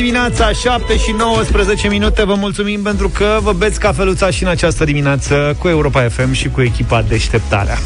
[0.00, 4.84] dimineața, 7 și 19 minute Vă mulțumim pentru că vă beți cafeluța și în această
[4.84, 7.78] dimineață Cu Europa FM și cu echipa Deșteptarea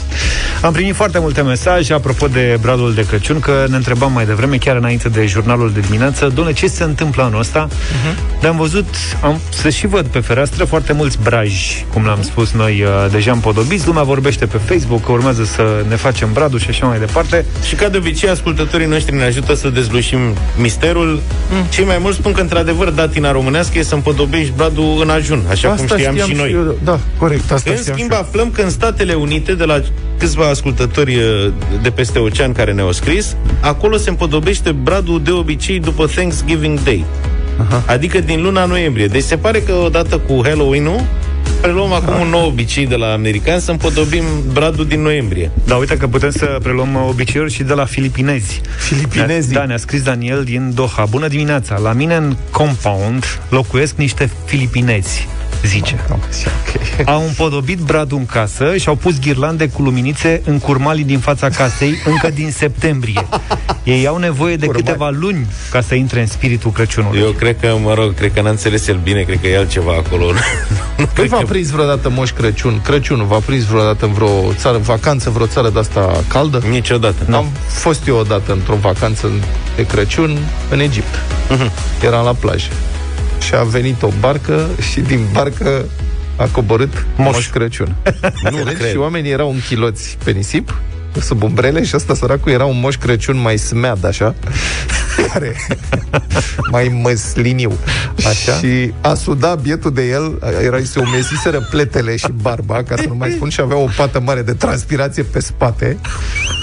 [0.63, 4.57] Am primit foarte multe mesaje Apropo de bradul de Crăciun Că ne întrebam mai devreme,
[4.57, 7.69] chiar înainte de jurnalul de dimineață Doamne, ce se întâmplă anul ăsta?
[7.69, 8.41] Uh-huh.
[8.41, 12.83] De-am văzut, am, să și văd pe fereastră Foarte mulți braji, cum l-am spus noi
[12.83, 16.87] uh, Deja împodobiți, lumea vorbește pe Facebook Că urmează să ne facem bradul și așa
[16.87, 20.19] mai departe Și ca de obicei, ascultătorii noștri ne ajută să dezlușim
[20.57, 21.65] misterul mm.
[21.71, 25.71] Cei mai mulți spun că, într-adevăr, datina românească e să împodobești bradul în ajun, așa
[25.71, 26.49] asta cum știam, știam și noi.
[26.49, 29.81] Și eu, da, corect, asta În schimb, aflăm că în Statele Unite, de la
[30.19, 35.81] câțiva ascultători uh, de peste ocean care ne-au scris, acolo se împodobește bradul de obicei
[35.81, 37.05] după Thanksgiving Day.
[37.61, 37.83] Aha.
[37.87, 39.07] Adică din luna noiembrie.
[39.07, 41.01] Deci se pare că odată cu Halloween-ul
[41.61, 45.51] preluăm acum un nou obicei de la americani să împodobim bradul din noiembrie.
[45.67, 48.61] Da, uite că putem să preluăm obiceiuri și de la filipinezi.
[48.79, 49.53] Filipinezi?
[49.53, 51.05] Da, ne-a scris Daniel din Doha.
[51.05, 51.79] Bună dimineața!
[51.79, 55.29] La mine în compound locuiesc niște filipinezi
[55.75, 56.05] zice.
[56.09, 57.15] Okay.
[57.15, 61.49] Au împodobit bradul în casă și au pus ghirlande cu luminițe în curmalii din fața
[61.49, 63.27] casei încă din septembrie.
[63.83, 64.85] Ei au nevoie de Curmali.
[64.85, 67.21] câteva luni ca să intre în spiritul Crăciunului.
[67.21, 69.93] Eu cred că, mă rog, cred că n-a înțeles el bine, cred că e altceva
[69.93, 70.25] acolo.
[71.15, 71.45] Păi v-a că...
[71.45, 72.81] prins vreodată Moș Crăciun?
[72.81, 76.63] Crăciunul v-a prins vreodată în vreo țară, vacanță, vreo țară de asta caldă?
[76.71, 77.35] Niciodată.
[77.35, 79.31] Am fost eu odată într-o vacanță
[79.77, 80.39] de Crăciun
[80.71, 81.15] în Egipt.
[81.15, 82.03] Uh-huh.
[82.03, 82.69] Eram la plajă
[83.45, 85.85] și a venit o barcă și din barcă
[86.37, 87.95] a coborât Moș, Moș Crăciun.
[88.51, 88.91] nu cred.
[88.91, 90.75] Și oamenii erau închiloți pe nisip
[91.21, 94.35] sub umbrele și ăsta săracul era un moș Crăciun mai smead, așa,
[95.33, 95.57] care
[96.71, 97.73] mai măsliniu.
[98.17, 98.53] Așa?
[98.53, 103.15] Și a sudat bietul de el, era se umesiseră pletele și barba, ca să nu
[103.15, 105.99] mai spun, și avea o pată mare de transpirație pe spate,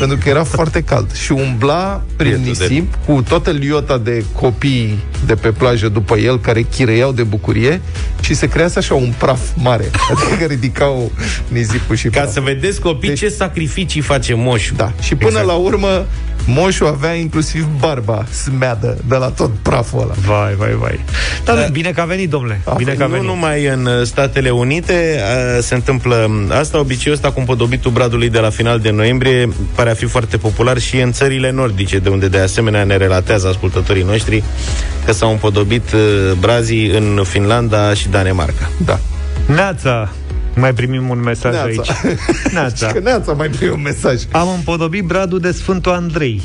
[0.02, 1.14] pentru că era foarte cald.
[1.14, 2.98] Și umbla prin bietul nisip de...
[3.06, 7.81] cu toată liota de copii de pe plajă după el, care chireiau de bucurie
[8.22, 11.12] și se crease așa un praf mare, adică ridicau
[11.48, 12.34] nisipul și Ca praf.
[12.34, 13.20] să vedeți copii deci...
[13.20, 14.75] ce sacrificii face moșul.
[14.78, 14.94] Da.
[15.02, 15.48] Și până exact.
[15.48, 16.06] la urmă,
[16.46, 20.13] moșul avea inclusiv barba smeadă de la tot praful ăla.
[20.25, 21.00] Vai, vai, vai.
[21.46, 22.62] Dar da, bine că a venit, domnule.
[22.66, 23.25] A bine că a venit.
[23.25, 25.22] Nu numai în uh, Statele Unite
[25.57, 29.90] a, se întâmplă asta, obiceiul ăsta cu împodobitul bradului de la final de noiembrie pare
[29.90, 34.03] a fi foarte popular și în țările nordice, de unde de asemenea ne relatează ascultătorii
[34.03, 34.44] noștri
[35.06, 36.00] că s-au împodobit uh,
[36.40, 38.69] brazii în Finlanda și Danemarca.
[38.85, 39.00] Da.
[39.46, 40.12] Neața,
[40.56, 41.67] mai primim un mesaj Neața.
[41.67, 42.19] aici.
[42.53, 42.88] Neața.
[42.88, 44.22] că Neața mai primim un mesaj.
[44.31, 46.41] Am împodobit bradul de Sfântul Andrei.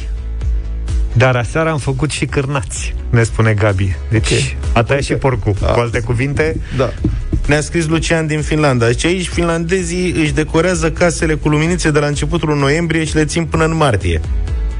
[1.12, 3.96] Dar aseară am făcut și cârnați, ne spune Gabi.
[4.10, 4.56] Deci okay.
[4.60, 5.02] a tăiat okay.
[5.02, 5.54] și porcul.
[5.62, 5.72] A.
[5.72, 6.92] Cu alte cuvinte, da.
[7.46, 8.86] Ne-a scris Lucian din Finlanda.
[8.86, 13.44] Deci aici finlandezii își decorează casele cu luminițe de la începutul noiembrie și le țin
[13.44, 14.20] până în martie.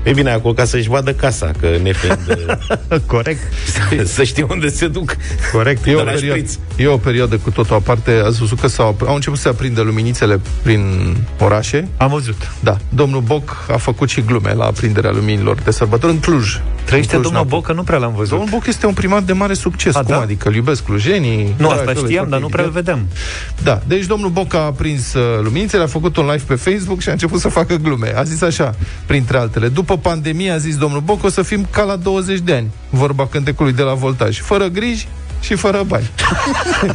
[0.07, 2.39] E bine, acolo ca să-și vadă casa, că ne fiind...
[3.07, 3.41] Corect.
[3.67, 5.17] Să, să știe unde se duc.
[5.53, 5.87] Corect.
[5.87, 6.45] E o, perioadă,
[6.77, 8.23] e o perioadă cu totul aparte.
[8.25, 11.89] Ați văzut că s-au, au început să aprindă luminițele prin orașe.
[11.97, 12.53] Am văzut.
[12.61, 12.77] Da.
[12.89, 16.61] Domnul Boc a făcut și glume la aprinderea luminilor de sărbători în Cluj.
[16.85, 18.31] Trăiește Cluj, domnul Boc, că nu prea l-am văzut.
[18.31, 19.95] Domnul Boc este un primat de mare succes.
[19.95, 20.21] A, Cum da?
[20.21, 20.49] adică?
[20.49, 21.55] Îl iubesc clujenii.
[21.57, 23.07] Nu, asta știam, dar nu prea îl vedem.
[23.63, 23.81] Da.
[23.87, 27.13] Deci domnul Boc a aprins uh, luminițele, a făcut un live pe Facebook și a
[27.13, 28.13] început să facă glume.
[28.17, 28.75] A zis așa,
[29.07, 29.69] printre altele.
[29.69, 32.71] După pandemie, a zis domnul Boc, o să fim ca la 20 de ani.
[32.91, 34.41] Vorba cântecului de la voltaj.
[34.41, 35.09] Fără griji,
[35.47, 36.11] și fără bani.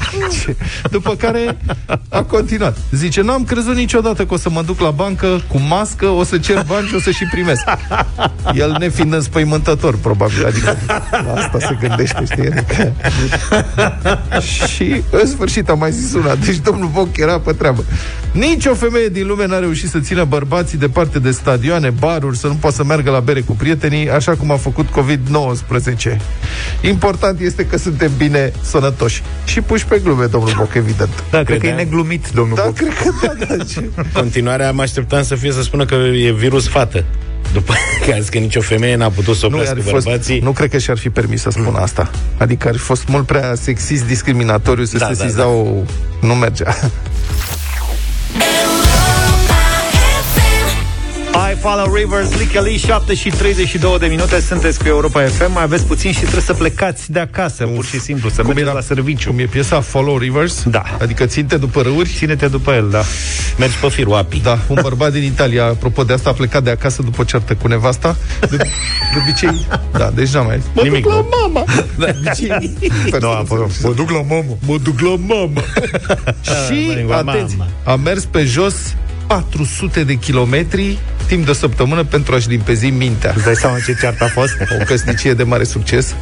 [0.91, 1.57] După care
[2.09, 2.77] a continuat.
[2.91, 6.37] Zice, n-am crezut niciodată că o să mă duc la bancă cu mască, o să
[6.37, 7.63] cer bani și o să și primesc.
[8.53, 10.45] El nefiind înspăimântător, probabil.
[10.45, 10.77] Adică
[11.11, 12.49] la asta se gândește, știi?
[12.49, 12.93] Adică...
[14.73, 16.35] și în sfârșit a mai zis una.
[16.35, 17.83] Deci domnul Boc era pe treabă.
[18.31, 22.47] Nici o femeie din lume n-a reușit să țină bărbații departe de stadioane, baruri, să
[22.47, 26.17] nu poată să meargă la bere cu prietenii, așa cum a făcut COVID-19.
[26.81, 29.23] Important este că suntem bine bine sănătoși.
[29.45, 31.23] Și puși pe glume, domnul Boc, evident.
[31.31, 32.75] Da, cred că e neglumit, domnul da, Boc.
[32.75, 33.63] cred că da, da.
[33.63, 33.89] Ce...
[34.19, 37.03] Continuarea mă așteptam să fie să spună că e virus fată.
[37.53, 37.73] După
[38.05, 40.39] că a zis că nicio femeie n-a putut să oprească nu, fost, bărbații.
[40.39, 41.81] Nu cred că și-ar fi permis să spună mm.
[41.81, 42.11] asta.
[42.37, 45.85] Adică ar fi fost mult prea sexist, discriminatoriu să da, se da, sizau...
[46.21, 46.27] Da.
[46.27, 46.75] Nu mergea.
[51.61, 54.39] I Follow Rivers, Lickely, 7 și 32 de minute.
[54.39, 57.75] Sunteți cu Europa FM Mai aveți puțin și trebuie să plecați de acasă Uf.
[57.75, 59.29] Pur și simplu, să cum mergeți era, la serviciu.
[59.29, 60.63] Cum e piesa Follow Rivers?
[60.63, 60.83] Da.
[61.01, 62.09] Adică ținte după râuri?
[62.09, 63.01] Ține-te după el, da.
[63.57, 66.69] Mergi pe firul apii Da, un bărbat din Italia, apropo de asta A plecat de
[66.69, 68.15] acasă după certă cu nevasta.
[68.39, 68.67] De, de
[69.21, 71.63] obicei, da, deci n-am mai Mă Nimic, duc la mama.
[71.97, 72.05] Da.
[72.05, 72.77] De obicei.
[73.19, 73.43] No,
[73.81, 75.61] Mă duc la mama Mă duc la mama
[76.65, 78.75] Și, atenție, a mers pe jos
[79.31, 80.97] 400 de kilometri
[81.27, 83.33] timp de o săptămână pentru a-și limpezi mintea.
[83.35, 84.57] Îți dai seama ce ceartă a fost?
[84.79, 86.15] O căsnicie de mare succes.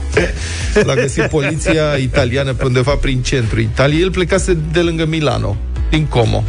[0.83, 4.01] L-a găsit poliția italiană pe undeva prin centrul Italiei.
[4.01, 5.57] El plecase de lângă Milano,
[5.89, 6.43] din Como.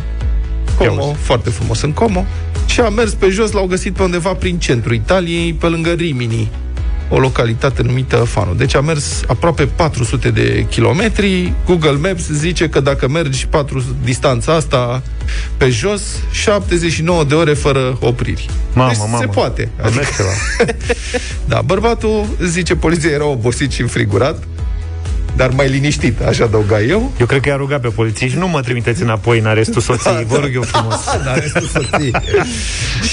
[0.77, 2.27] Como, foarte frumos în Como.
[2.67, 6.51] Și a mers pe jos, l-au găsit pe undeva prin centrul Italiei, pe lângă Rimini,
[7.11, 8.53] o localitate numită Fano.
[8.53, 11.53] Deci a mers aproape 400 de kilometri.
[11.67, 15.03] Google Maps zice că dacă mergi 4 distanța asta
[15.57, 18.49] pe jos, 79 de ore fără opriri.
[18.73, 19.17] Mamă, deci mamă.
[19.21, 19.69] se poate.
[19.83, 20.25] Adică...
[21.53, 24.43] da, bărbatul, zice poliția, era obosit și înfrigurat,
[25.37, 27.13] dar mai liniștit, aș adăuga eu.
[27.21, 30.37] Eu cred că i-a rugat pe polițiști, nu mă trimiteți înapoi în arestul soției, vă
[30.37, 30.97] rog eu frumos.
[31.25, 32.13] da, restul soției.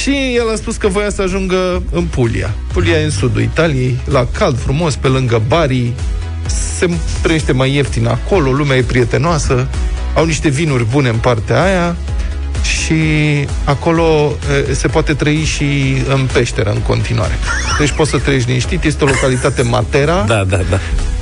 [0.02, 2.54] și el a spus că voia să ajungă în Puglia.
[2.74, 5.92] Puglia e în sudul Italiei, la cald, frumos, pe lângă Bari,
[6.78, 6.90] se
[7.22, 9.68] trăiește mai ieftin acolo, lumea e prietenoasă,
[10.14, 11.96] au niște vinuri bune în partea aia
[12.62, 12.94] și
[13.64, 14.34] acolo
[14.70, 15.66] e, se poate trăi și
[16.14, 17.34] în peșteră în continuare.
[17.80, 20.80] Deci poți să trăiești liniștit, este o localitate Matera, Da, da, da.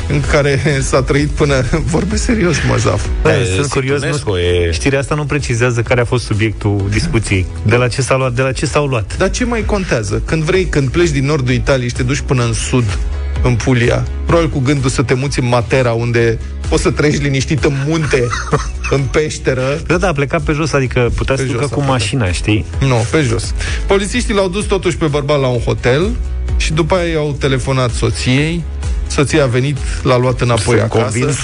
[0.10, 1.64] În care s-a trăit până...
[1.86, 3.06] Vorbesc serios, mă, Zaf.
[3.24, 6.88] Da, Da, sunt curios, Situnescu nu, e- știrea asta nu precizează care a fost subiectul
[6.90, 7.46] discuției.
[7.66, 9.18] De la ce s-a luat, de la ce s-au luat.
[9.18, 10.22] Dar ce mai contează?
[10.26, 12.98] Când vrei, când pleci din nordul Italiei și te duci până în sud,
[13.44, 17.64] în Puglia, probabil cu gândul să te muți în Matera, unde poți să treci liniștit
[17.64, 18.24] în munte,
[18.96, 19.80] în peșteră.
[19.88, 22.00] Da, da, a plecat pe jos, adică putea să Pe ducă jos a cu plecat.
[22.00, 22.66] mașina, știi?
[22.80, 23.54] Nu, pe jos.
[23.88, 26.10] Polițiștii l-au dus totuși pe bărbat la un hotel
[26.58, 28.64] și după aia i-au telefonat soției.
[29.08, 31.04] Soția a venit, l-a luat înapoi Sunt acasă.
[31.04, 31.38] convins.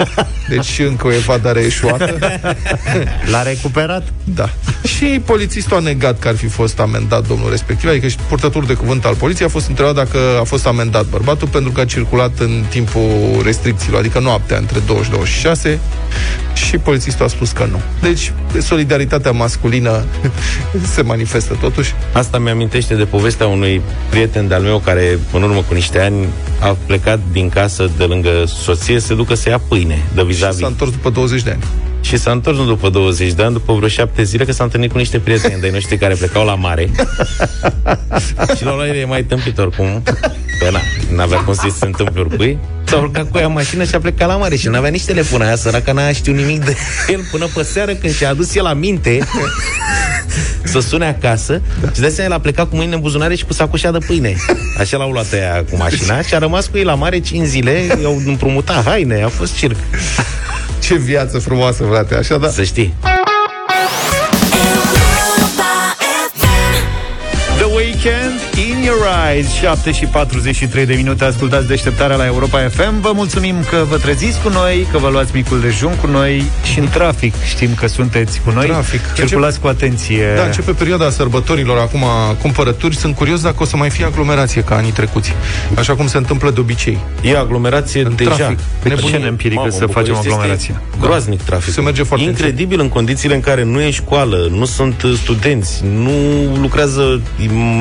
[0.48, 2.18] Deci încă o evadare eșuată.
[3.32, 4.12] L-a recuperat?
[4.24, 4.50] Da.
[4.86, 8.74] Și polițistul a negat că ar fi fost amendat domnul respectiv, adică și purtătorul de
[8.74, 12.38] cuvânt al poliției a fost întrebat dacă a fost amendat bărbatul pentru că a circulat
[12.38, 15.78] în timpul restricțiilor, adică noaptea între 20 și 26
[16.54, 17.80] și polițistul a spus că nu.
[18.00, 20.04] Deci solidaritatea masculină
[20.94, 21.94] se manifestă totuși.
[22.12, 23.80] Asta mi-amintește de povestea unui
[24.10, 26.26] prieten de-al meu care, în urmă cu niște ani,
[26.60, 30.26] a plecat din casă de lângă soție să se ducă să ia pâine de Și
[30.26, 30.58] vis-a-vis.
[30.58, 31.62] s-a întors după 20 de ani.
[32.06, 34.92] Și s-a întors nu după 20 de ani, după vreo 7 zile, că s-a întâlnit
[34.92, 36.90] cu niște prieteni de noștri care plecau la mare.
[38.56, 40.02] și la luat e mai tâmpit oricum.
[40.58, 40.80] Că na,
[41.14, 42.58] n-avea cum să se întâmple oricui.
[42.84, 45.40] S-a urcat cu ea în mașină și a plecat la mare și n-avea nici telefon
[45.40, 46.76] aia, săraca n-a știut nimic de
[47.08, 49.18] el până pe seară când și-a adus el aminte
[50.64, 51.90] să sune acasă da.
[51.92, 54.36] și de asemenea el a plecat cu mâinile în buzunare și cu sacoșa de pâine.
[54.78, 57.98] Așa l-au luat ea cu mașina și a rămas cu ei la mare 5 zile,
[58.02, 59.76] i-au împrumutat haine, a fost circ.
[60.80, 62.48] Ce viață frumoasă, frate, așa da.
[62.48, 62.94] Să știi.
[68.56, 68.98] In Your
[69.32, 73.96] Eyes 7 și 43 de minute Ascultați deșteptarea la Europa FM Vă mulțumim că vă
[73.96, 77.86] treziți cu noi Că vă luați micul dejun cu noi Și în trafic știm că
[77.86, 79.00] sunteți cu noi Trafic.
[79.14, 82.04] Circulați cu atenție Da, începe perioada sărbătorilor, acum
[82.40, 82.96] cumpărături.
[82.96, 85.32] Sunt curios dacă o să mai fie aglomerație ca anii trecuți.
[85.74, 86.98] Așa cum se întâmplă de obicei.
[87.22, 88.34] E aglomerație În deja.
[88.34, 88.58] trafic.
[88.82, 89.10] Pe Nebunie.
[89.10, 90.74] ce ne împirică Mamă, să în facem București aglomerație?
[90.90, 91.72] este Groaznic trafic.
[91.72, 95.84] Se merge foarte Incredibil în condițiile în care nu e școală, nu sunt uh, studenți,
[95.92, 96.10] nu
[96.60, 97.20] lucrează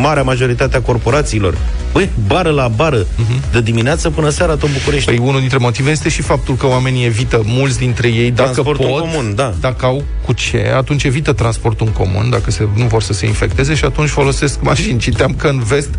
[0.01, 1.58] marea majoritate a corporațiilor.
[1.96, 3.06] Băi, bară la bară,
[3.52, 5.10] de dimineață până seara tot București.
[5.10, 8.86] Păi unul dintre motive este și faptul că oamenii evită, mulți dintre ei, dacă Transportul
[8.86, 9.54] pot, în comun, da.
[9.60, 13.26] dacă au cu ce, atunci evită transportul în comun, dacă se, nu vor să se
[13.26, 15.00] infecteze și atunci folosesc mașini.
[15.00, 15.90] Citeam că în vest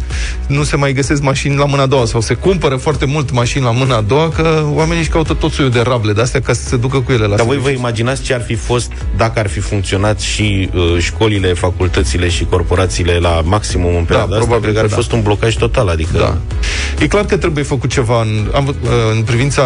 [0.47, 3.65] nu se mai găsesc mașini la mâna a doua sau se cumpără foarte mult mașini
[3.65, 6.53] la mâna a doua că oamenii își caută tot soiul de rable de astea ca
[6.53, 7.79] să se ducă cu ele la Dar voi vă serviciu.
[7.81, 13.19] imaginați ce ar fi fost dacă ar fi funcționat și uh, școlile, facultățile și corporațiile
[13.19, 14.45] la maximum în perioada asta?
[14.47, 14.97] probabil Cred că că ar fi da.
[14.97, 16.19] fost un blocaj total, adică...
[16.19, 16.37] Da.
[16.99, 19.63] E clar că trebuie făcut ceva în, am, văd- în privința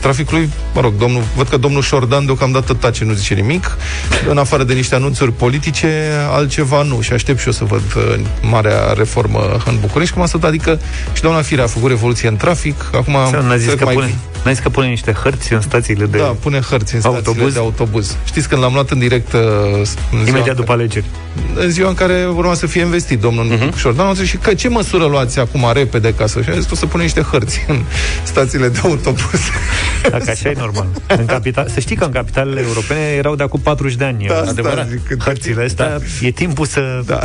[0.00, 0.50] traficului.
[0.74, 3.76] Mă rog, domnul, văd că domnul Șordan deocamdată tace, nu zice nimic.
[4.28, 7.00] În afară de niște anunțuri politice, altceva nu.
[7.00, 10.14] Și aștept și eu să văd uh, marea reformă în București.
[10.14, 10.80] Cum a stat, adică
[11.12, 12.90] și doamna Firea a făcut revoluție în trafic.
[12.94, 13.12] Acum
[13.46, 16.06] N-a zis, cred că mai pune, fi- n-a zis că pune niște hărți în stațiile
[16.06, 16.18] de...
[16.18, 17.52] Da, pune hărți în stațiile Autobuz?
[17.52, 18.16] de autobuz.
[18.24, 21.04] Știți când l-am luat în direct uh, în ziua Imediat în după alegeri.
[21.54, 23.76] în ziua în care urma să fie investit domnul uh-huh.
[23.76, 26.42] Șordan, am zis și că ce măsură luați acum repede ca să...
[26.42, 27.82] Și am zis că o să pune niște hărți în
[28.22, 29.40] stațiile de autobuz.
[30.10, 30.86] Dacă așa e normal.
[31.06, 34.26] În capital, să știi că în capitalele europene erau de acum 40 de ani.
[34.26, 34.88] Da, asta adevărat.
[34.88, 37.20] zic, când- Hărțile astea, e timpul să Da.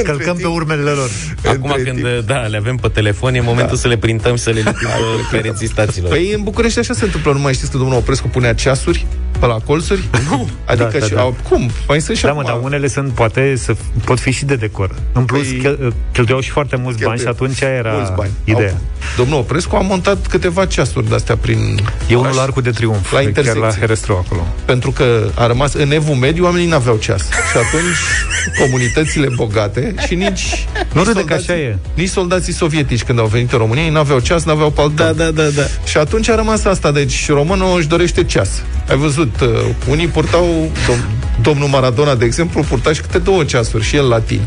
[0.00, 1.10] Scălcăm pe urmele lor.
[1.46, 2.26] Acum Între când timp.
[2.26, 4.88] da, le avem pe telefon, e momentul să le printăm și să le lipim
[5.30, 6.10] pe pereții stațiilor.
[6.10, 9.06] Păi în București așa se întâmplă, nu mai știți că domnul Oprescu punea ceasuri
[9.46, 10.04] pe la colțuri?
[10.30, 10.48] Nu.
[10.64, 11.20] Adică Da, da, și, da.
[11.20, 11.70] au- cum?
[11.88, 12.42] Mai sunt și Da, acum.
[12.42, 13.74] mă, dar unele sunt, poate, să,
[14.04, 14.90] pot fi și de decor.
[15.12, 17.46] În plus, Păi- chel, cheltuiau și foarte mulți bani și Cheltuie.
[17.48, 18.30] atunci aia era Mulți bani.
[18.44, 18.70] ideea.
[18.70, 18.78] Au,
[19.16, 21.58] domnul Oprescu a montat câteva ceasuri de-astea prin
[22.06, 23.80] E unul oraș, la Arcul de Triumf, La chiar la intersecție.
[23.80, 24.46] Herăstrău acolo.
[24.64, 27.22] pentru că a rămas în evul mediu, oamenii n-aveau ceas.
[27.22, 27.96] Și atunci
[28.60, 31.76] comunitățile bogate și nici Nu nici râde că așa e.
[31.94, 34.94] Nici soldații sovietici când au venit în România, ei n-aveau ceas, n-aveau palton.
[35.16, 35.62] Da, da, da, da.
[35.84, 38.62] Și atunci a rămas asta, deci românul își dorește ceas.
[38.88, 39.48] Ai văzut, uh,
[39.88, 44.40] unii purtau, dom- domnul Maradona, de exemplu, purta și câte două ceasuri, și el latin.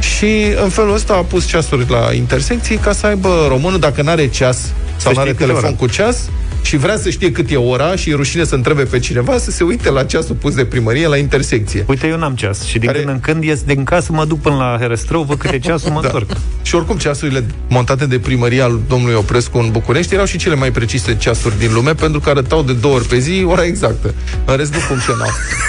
[0.00, 4.28] Și în felul ăsta a pus ceasuri la intersecții ca să aibă românul, dacă n-are
[4.28, 5.76] ceas sau știe n-are câte telefon ora.
[5.76, 6.28] cu ceas,
[6.62, 9.50] și vrea să știe cât e ora și e rușine să întrebe pe cineva, să
[9.50, 11.84] se uite la ceasul pus de primărie la intersecție.
[11.88, 14.40] Uite, eu n-am ceas și din Care- când în când ies din casă, mă duc
[14.40, 16.06] până la Herăstrău, văd câte ceasul, mă Da.
[16.06, 16.30] întorc.
[16.62, 20.70] Și oricum ceasurile montate de primăria al domnului Oprescu în București erau și cele mai
[20.70, 24.14] precise ceasuri din lume pentru că arătau de două ori pe zi ora exactă.
[24.44, 25.28] În rest nu funcționau.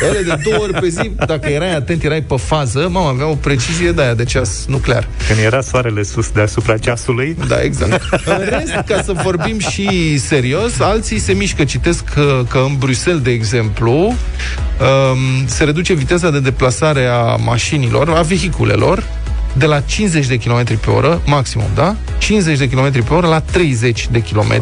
[0.09, 3.33] Ele de două ori pe zi, dacă erai atent, erai pe fază, mama avea o
[3.35, 5.07] precizie de aia de ceas nuclear.
[5.27, 8.01] Când era soarele sus deasupra ceasului, Da, exact.
[8.25, 11.63] În rest, ca să vorbim și serios, alții se mișcă.
[11.63, 14.15] Citesc că, că în Bruxelles, de exemplu, um,
[15.45, 19.03] se reduce viteza de deplasare a mașinilor, a vehiculelor,
[19.53, 21.95] de la 50 de km pe oră, maximum, da?
[22.17, 24.61] 50 de km pe oră la 30 de km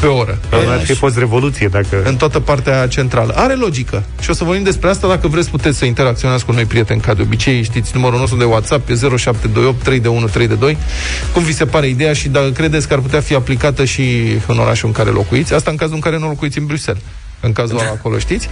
[0.00, 0.38] pe oră.
[0.70, 2.02] ar fi fost revoluție dacă...
[2.04, 3.32] În toată partea centrală.
[3.36, 4.02] Are logică.
[4.20, 5.08] Și o să vorbim despre asta.
[5.08, 7.62] Dacă vreți, puteți să interacționați cu noi, prieteni, ca de obicei.
[7.62, 10.00] Știți, numărul nostru de WhatsApp e 0728 3
[10.32, 10.76] 3 de 2.
[11.32, 14.02] Cum vi se pare ideea și dacă credeți că ar putea fi aplicată și
[14.46, 15.54] în orașul în care locuiți?
[15.54, 17.02] Asta în cazul în care nu locuiți în Bruxelles
[17.44, 18.48] în cazul ăla acolo, știți?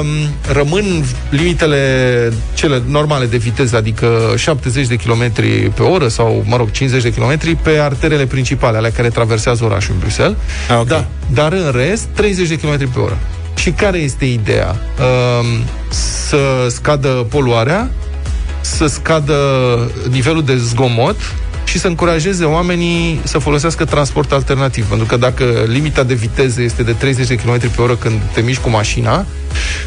[0.00, 0.06] Um,
[0.52, 5.32] rămân limitele cele normale de viteză, adică 70 de km
[5.74, 9.92] pe oră sau, mă rog, 50 de km pe arterele principale, ale care traversează orașul
[9.94, 10.36] în Bruxelles.
[10.70, 10.86] Ah, ok.
[10.86, 13.18] Da, dar în rest, 30 de km pe oră.
[13.56, 14.68] Și care este ideea?
[14.68, 15.46] Um,
[15.88, 17.90] să scadă poluarea,
[18.60, 19.36] să scadă
[20.10, 21.16] nivelul de zgomot
[21.64, 24.86] și să încurajeze oamenii să folosească transport alternativ.
[24.86, 28.40] Pentru că dacă limita de viteză este de 30 de km pe oră când te
[28.40, 29.26] miști cu mașina,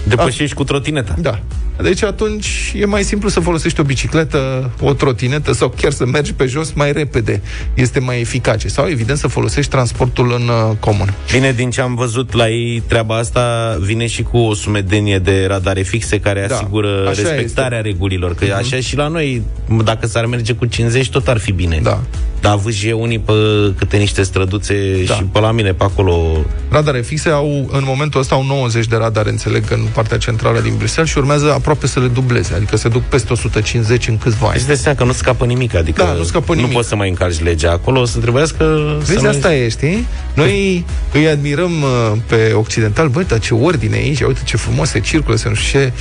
[0.04, 1.16] Depășești cu trotineta.
[1.20, 1.40] da.
[1.82, 6.34] Deci atunci e mai simplu să folosești o bicicletă, o trotinetă sau chiar să mergi
[6.34, 7.42] pe jos mai repede.
[7.74, 8.68] Este mai eficace.
[8.68, 11.14] Sau, evident, să folosești transportul în uh, comun.
[11.32, 15.46] Bine, din ce am văzut la ei, treaba asta vine și cu o sumedenie de
[15.48, 18.36] radare fixe care Da, asigură așa respectarea regulilor.
[18.36, 19.42] Că așa și la noi,
[19.84, 21.80] dacă s-ar merge cu 50, tot ar fi bine.
[21.84, 22.00] Da.
[22.41, 23.34] Dar vâjie unii pe
[23.77, 24.75] câte niște străduțe
[25.08, 25.13] Da.
[25.13, 26.46] și pe la mine, pe acolo...
[26.70, 30.74] Radare fixe au, în momentul ăsta, au 90 de radare, înțeleg, în partea centrală din
[30.77, 34.56] Bruxelles și urmează aproape să le dubleze, adică se duc peste 150 în câțiva ani.
[34.58, 36.70] Îți dai seama că nu scapă nimic, adică Da, nu scapă nimic.
[36.70, 38.58] nu poți să mai încalci legea acolo, o să trebuiască
[39.03, 40.06] să Vezi, mai- asta e, știi?
[40.34, 44.89] Noi îi admirăm uh, pe occidental, băi, dar ce ordine e aici, uite ce frumos
[44.89, 45.91] se circulă, să nu știu ce,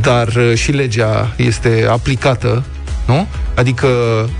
[0.00, 2.64] dar uh, și legea este aplicată,
[3.06, 3.26] nu?
[3.54, 3.88] Adică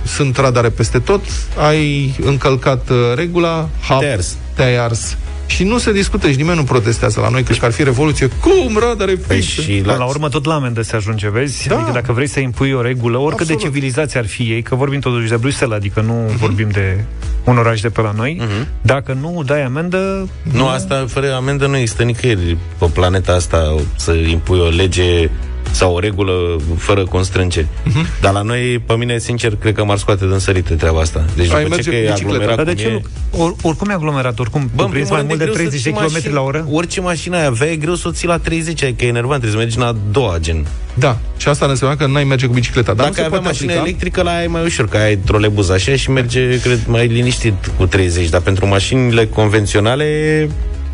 [0.04, 1.20] sunt radare peste tot,
[1.66, 4.36] ai încălcat uh, regula, hap, Te-ai ars.
[4.54, 5.16] te-ai ars.
[5.46, 8.28] Și nu se discută și nimeni nu protestează la noi, că ar fi revoluție.
[8.40, 9.62] Cum radare Păi fixe?
[9.62, 9.98] și Până la...
[9.98, 11.68] la urmă tot la amendă se ajunge, vezi?
[11.68, 11.74] Da.
[11.74, 13.60] Adică dacă vrei să impui o regulă, oricât Absolut.
[13.62, 17.04] de civilizație ar fi ei, că vorbim totuși de Bruxelles, adică nu vorbim de
[17.44, 18.40] un oraș de pe la noi,
[18.82, 24.12] dacă nu dai amendă, Nu, asta fără amendă nu există nicăieri pe planeta asta să
[24.12, 25.30] impui o lege
[25.72, 26.32] sau o regulă
[26.76, 27.66] fără constrângeri.
[27.66, 28.20] Uh-huh.
[28.20, 31.24] Dar la noi, pe mine, sincer, cred că m-ar scoate din sărite treaba asta.
[31.36, 32.34] Deci Ai după merge ce că cu e bicicleta.
[32.42, 33.02] aglomerat dar de cum ce e,
[33.36, 33.44] nu?
[33.44, 35.50] Or, oricum e aglomerat, oricum Bă, Bă, în prins primul mai rând, mult e de
[35.50, 36.66] greu să 30 de ții km la oră?
[36.70, 39.52] Orice mașină ai avea, e greu să o ții la 30, adică e enervant, trebuie
[39.52, 40.66] să mergi în a doua, gen.
[40.94, 42.94] Da, și asta înseamnă că n-ai merge cu bicicleta.
[42.94, 43.88] Dar Dacă nu ai se avea poate mașină aplica.
[43.88, 47.70] electrică, la aia e mai ușor, că ai trolebuz așa și merge, cred, mai liniștit
[47.76, 50.04] cu 30, dar pentru mașinile convenționale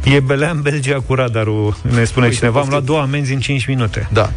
[0.04, 2.60] E belea în Belgia cu radarul, ne spune Uite, cineva.
[2.60, 2.70] Am poftim.
[2.70, 4.08] luat două amenzi în 5 minute.
[4.12, 4.32] Da.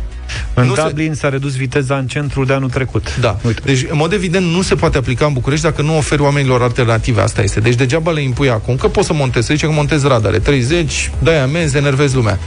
[0.53, 3.17] În Nu se- Dublin s-a redus viteza în centru de anul trecut.
[3.19, 3.37] Da.
[3.45, 3.61] Uite.
[3.65, 7.21] Deci, în mod evident, nu se poate aplica în București dacă nu oferi oamenilor alternative.
[7.21, 7.59] Asta este.
[7.59, 9.45] Deci, degeaba le impui acum că poți să montezi.
[9.45, 10.39] Să zice că montezi radare.
[10.39, 12.39] 30, dai amenzi, enervezi lumea.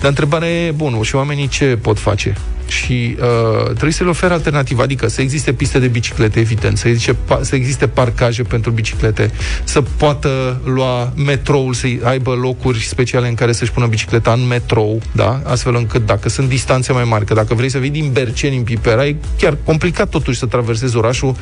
[0.00, 2.34] Dar întrebarea e, bun, și oamenii ce pot face?
[2.72, 6.88] Și uh, trebuie să le ofere alternativă, adică să existe piste de biciclete, evident, să
[6.88, 9.30] existe, pa- să existe parcaje pentru biciclete,
[9.64, 15.00] să poată lua metroul, să aibă locuri speciale în care să-și pună bicicleta în metrou,
[15.12, 15.40] da?
[15.44, 18.62] astfel încât dacă sunt distanțe mai mari, că dacă vrei să vii din Berceni în
[18.62, 21.36] Pipera, e chiar complicat totuși să traversezi orașul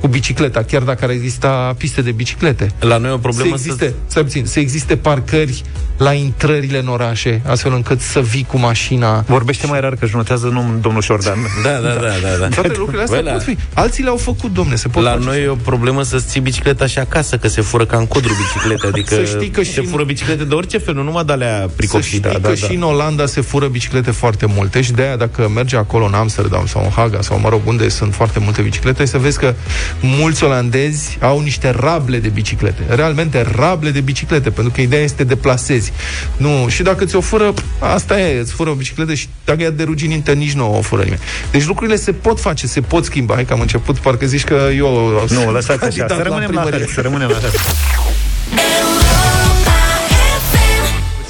[0.00, 2.70] cu bicicleta, chiar dacă ar exista piste de biciclete.
[2.80, 4.22] la noi e o Să problemă existe, să...
[4.22, 5.62] puțin, să existe parcări
[5.98, 10.16] la intrările în orașe, astfel încât să vii cu mașina Vorbește mai rar că își
[10.16, 11.38] notează numărul domnul Șordan.
[11.62, 12.36] Da, da, da, da.
[12.40, 12.48] da.
[12.48, 13.56] Toate lucrurile astea Bă, pot fi.
[13.74, 15.24] Alții le-au făcut, domne, se pot La face.
[15.24, 18.32] noi e o problemă să-ți ții bicicleta și acasă, că se fură ca în codru
[18.42, 18.86] biciclete.
[18.92, 21.56] Adică Să știi că se și- fură biciclete de orice fel, nu numai de alea
[21.56, 22.28] Să știi pricopsite.
[22.28, 25.76] că Da, da, și în Olanda se fură biciclete foarte multe și de-aia dacă mergi
[25.76, 29.18] acolo în Amsterdam sau în Haga sau, mă rog, unde sunt foarte multe biciclete, să
[29.18, 29.54] vezi că
[30.00, 32.82] mulți olandezi au niște rable de biciclete.
[32.88, 35.92] Realmente rable de biciclete, pentru că ideea este să te deplasezi.
[36.36, 39.82] Nu, și dacă ți-o fură, asta e, îți fură o bicicletă și dacă ea de
[39.82, 41.20] ruginită, nici nu o fură nimeni.
[41.50, 43.34] Deci lucrurile se pot face, se pot schimba.
[43.34, 45.10] Hai că am început, parcă zici că eu...
[45.28, 46.78] Nu, lăsați așa, candidat să rămânem la primărie.
[46.78, 47.50] fel, să rămânem la fel.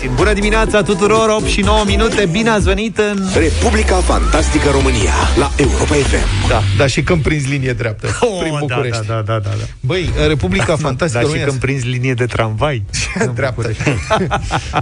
[0.08, 3.28] Bună dimineața tuturor, 8 și 9 minute, bine ați venit în...
[3.34, 6.48] Republica Fantastică România la Europa FM.
[6.48, 8.06] Da, da, și când prinzi linie dreaptă
[8.40, 9.06] prin da, București.
[9.06, 9.64] da, da, da, da, da.
[9.80, 12.84] Băi, în Republica Fantastică Dar și România când prinzi linie de tramvai.
[13.34, 13.70] dreaptă.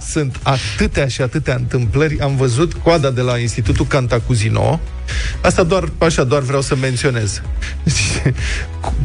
[0.08, 2.20] Sunt atâtea și atâtea întâmplări.
[2.20, 4.80] Am văzut coada de la Institutul Cantacuzino.
[5.40, 7.42] Asta doar, așa, doar vreau să menționez.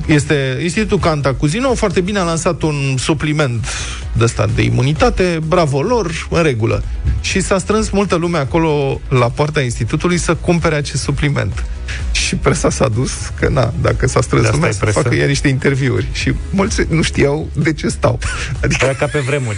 [0.06, 3.66] Este Institutul Cantacuzino, foarte bine a lansat un supliment
[4.14, 6.84] de stat de imunitate, bravo lor, în regulă.
[7.22, 11.64] Și s-a strâns multă lume acolo la poarta institutului să cumpere acest supliment.
[12.12, 15.00] Și presa s-a dus că, na, dacă s-a strâns De asta lumea, e să presă.
[15.00, 16.08] facă ea niște interviuri.
[16.12, 18.20] Și mulți nu știau de ce stau.
[18.64, 19.58] Adică Era ca pe vremuri.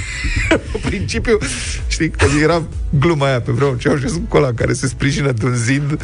[0.74, 1.38] în principiu,
[1.88, 2.62] știi, că era
[3.00, 6.02] gluma aia pe vreo ce au și sunt cola care se sprijină de un zid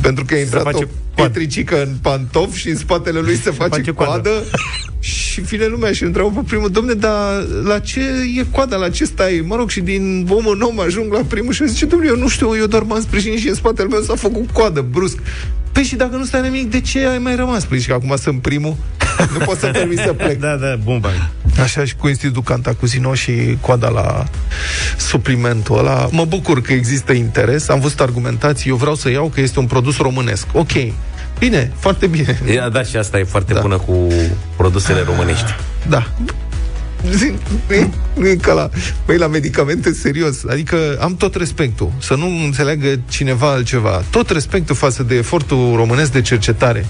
[0.00, 3.70] pentru că a intrat face o pietricică în pantof și în spatele lui se face,
[3.76, 4.28] face coadă.
[4.28, 4.44] coadă.
[5.04, 8.00] și vine lumea și întreabă pe primul, domne, dar la ce
[8.38, 9.44] e coada, la ce stai?
[9.46, 12.28] Mă rog, și din om în om ajung la primul și zice, domnule, eu nu
[12.28, 15.18] știu, eu doar m-am sprijinit și în spatele meu s-a făcut coadă, brusc.
[15.72, 17.64] Păi și dacă nu stai nimic, de ce ai mai rămas?
[17.64, 18.76] Păi și că acum sunt primul,
[19.38, 20.40] nu pot să permit să plec.
[20.40, 21.30] Da, da, bun bani.
[21.60, 24.24] Așa și cu Institutul Cantacuzino și coada la
[24.98, 26.08] suplimentul ăla.
[26.10, 29.66] Mă bucur că există interes, am văzut argumentații, eu vreau să iau că este un
[29.66, 30.46] produs românesc.
[30.52, 30.70] Ok,
[31.38, 32.40] bine, foarte bine.
[32.54, 33.60] Ia, da, și asta e foarte Da.
[33.60, 34.08] bună cu
[34.56, 35.54] produsele românești.
[35.88, 36.06] Da.
[37.68, 38.70] Nu e- Nu e ca la,
[39.06, 40.44] băi, la medicamente serios.
[40.48, 41.92] Adică am tot respectul.
[41.98, 44.02] Să nu înțeleagă cineva altceva.
[44.10, 46.86] Tot respectul față de efortul românesc de cercetare.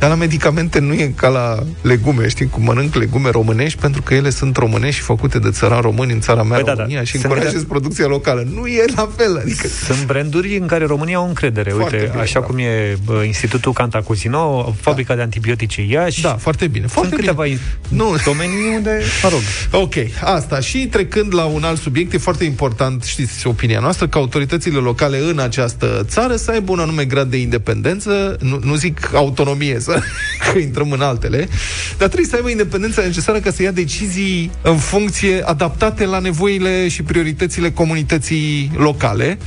[0.00, 4.14] Dar la medicamente nu e ca la legume, știi, cum mănânc legume românești, pentru că
[4.14, 7.04] ele sunt românești și făcute de țărani români în țara mea, Păi da, România, da.
[7.04, 8.46] și Sunt încurajez producția locală.
[8.54, 9.66] Nu e la fel, adică...
[9.66, 11.70] Sunt branduri în care România au încredere.
[11.70, 12.46] Foarte Uite, bine, așa da.
[12.46, 16.20] cum e bă, Institutul Cantacuzino, fabrica de antibiotice Iași.
[16.20, 16.86] Da, foarte bine.
[16.86, 17.58] Foarte Sunt câteva bine.
[17.88, 18.10] nu.
[18.10, 18.16] Nu.
[18.24, 19.40] domenii unde, mă rog,
[19.82, 20.60] Ok, asta.
[20.60, 25.18] Și trecând la un alt subiect, e foarte important, știți opinia noastră, că autoritățile locale
[25.30, 29.89] în această țară să aibă un anume grad de independență, nu, nu zic autonomie, să,
[30.52, 31.48] că intrăm în altele,
[31.98, 36.88] dar trebuie să aibă independența necesară ca să ia decizii în funcție adaptate la nevoile
[36.88, 39.38] și prioritățile comunității locale.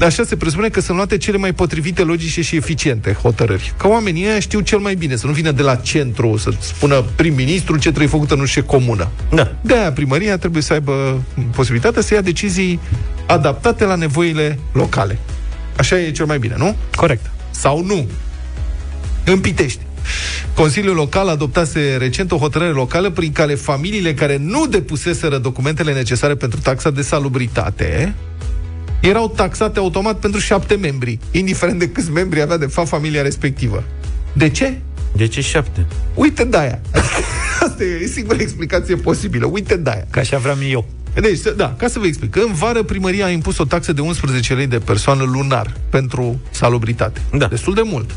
[0.00, 3.72] Așa se presupune că sunt luate cele mai potrivite, logice și eficiente hotărâri.
[3.76, 7.04] Că oamenii ăia știu cel mai bine, să nu vină de la centru să spună
[7.16, 9.08] prim-ministru ce trebuie făcută nu știu ce comună.
[9.34, 9.54] Da.
[9.60, 12.80] De-aia primăria trebuie să aibă posibilitatea să ia decizii
[13.26, 15.18] adaptate la nevoile locale.
[15.76, 16.76] Așa e cel mai bine, nu?
[16.94, 17.30] corect.
[17.50, 18.06] Sau nu?
[19.26, 19.80] În Pitești.
[20.54, 26.34] Consiliul Local adoptase recent o hotărâre locală prin care familiile care nu depuseseră documentele necesare
[26.34, 28.14] pentru taxa de salubritate
[29.00, 33.84] erau taxate automat pentru șapte membri, indiferent de câți membri avea de fapt familia respectivă.
[34.32, 34.78] De ce?
[35.16, 35.86] De ce șapte?
[36.14, 36.80] Uite de-aia.
[37.66, 39.46] Asta e singura explicație posibilă.
[39.46, 40.06] Uite de-aia.
[40.10, 40.86] Ca așa vreau eu.
[41.20, 42.36] Deci, să- da, ca să vă explic.
[42.36, 47.20] În vară, primăria a impus o taxă de 11 lei de persoană lunar pentru salubritate.
[47.36, 47.46] Da.
[47.46, 48.10] Destul de mult.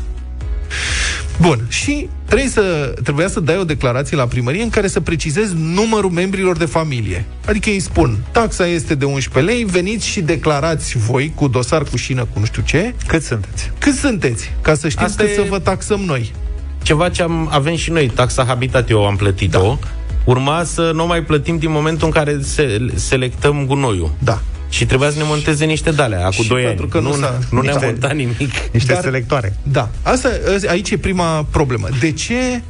[1.40, 5.54] Bun, și trebuie să, trebuia să dai o declarație la primărie în care să precizezi
[5.56, 7.24] numărul membrilor de familie.
[7.46, 11.96] Adică îi spun, taxa este de 11 lei, veniți și declarați voi cu dosar, cu
[11.96, 13.70] șină, cu nu știu ce, Cât sunteți?
[13.78, 16.32] cât sunteți, ca să știți Asta cât e- să vă taxăm noi.
[16.82, 19.78] Ceva ce am, avem și noi, taxa habitat, eu am plătit-o.
[20.24, 24.10] Urma să nu mai plătim din momentul în care se, selectăm gunoiul.
[24.18, 24.40] Da.
[24.68, 26.68] Și trebuia să ne monteze niște dale, acum Și 2 ani.
[26.68, 28.38] pentru că nu nu, s-a- nu ne-a niște- montat nimic.
[28.72, 29.56] Niște Dar- selectoare.
[29.62, 29.88] Da.
[30.02, 30.28] Asta,
[30.68, 31.88] aici e prima problemă.
[32.00, 32.62] De ce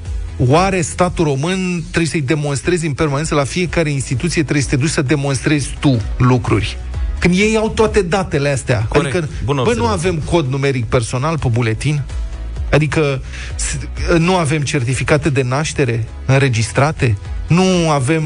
[0.46, 4.90] oare statul român trebuie să-i demonstrezi în permanență la fiecare instituție, trebuie să te duci
[4.90, 6.76] să demonstrezi tu lucruri?
[7.18, 8.86] Când ei au toate datele astea.
[8.88, 9.14] Corect.
[9.16, 10.08] Adică, Bună bă, nu observație.
[10.08, 12.02] avem cod numeric personal pe buletin?
[12.72, 13.22] Adică
[13.56, 13.76] s-
[14.18, 17.16] nu avem certificate de naștere înregistrate?
[17.46, 18.24] Nu avem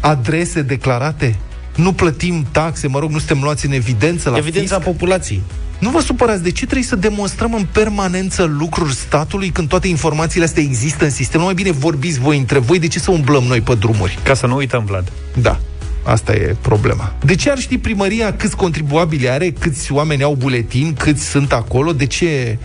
[0.00, 1.36] adrese declarate?
[1.80, 4.90] Nu plătim taxe, mă rog, nu suntem luați în evidență la Evidența fisc?
[4.90, 5.42] populației.
[5.78, 10.44] Nu vă supărați, de ce trebuie să demonstrăm în permanență lucruri statului când toate informațiile
[10.44, 11.40] astea există în sistem?
[11.40, 14.18] Nu mai bine vorbiți voi între voi, de ce să umblăm noi pe drumuri?
[14.22, 15.12] Ca să nu uităm, Vlad.
[15.40, 15.60] Da.
[16.02, 17.14] Asta e problema.
[17.24, 21.92] De ce ar ști primăria câți contribuabili are, câți oameni au buletin, câți sunt acolo?
[21.92, 22.58] De ce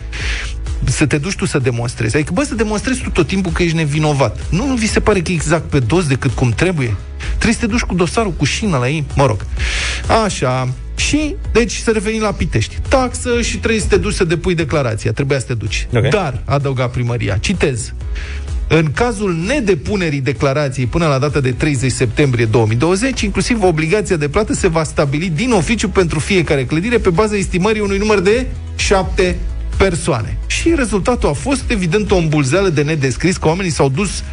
[0.85, 2.15] să te duci tu să demonstrezi?
[2.15, 4.39] Adică, bă, să demonstrezi tu tot timpul că ești nevinovat.
[4.49, 6.95] Nu vi se pare că e exact pe dos decât cum trebuie?
[7.27, 9.03] Trebuie să te duci cu dosarul, cu șina la ei?
[9.15, 9.45] Mă rog.
[10.25, 12.77] Așa, și, deci, să revenim la Pitești.
[12.87, 15.11] Taxă și trebuie să te duci să depui declarația.
[15.11, 15.87] Trebuia să te duci.
[15.93, 16.07] Ok.
[16.09, 17.93] Dar, adăuga primăria, citez,
[18.67, 24.53] în cazul nedepunerii declarației până la data de 30 septembrie 2020, inclusiv obligația de plată
[24.53, 28.45] se va stabili din oficiu pentru fiecare clădire pe baza estimării unui număr de
[28.75, 29.37] 7
[29.77, 30.37] persoane.
[30.65, 34.23] Și rezultatul a fost, evident, o îmbulzeală de nedescris, că oamenii s-au dus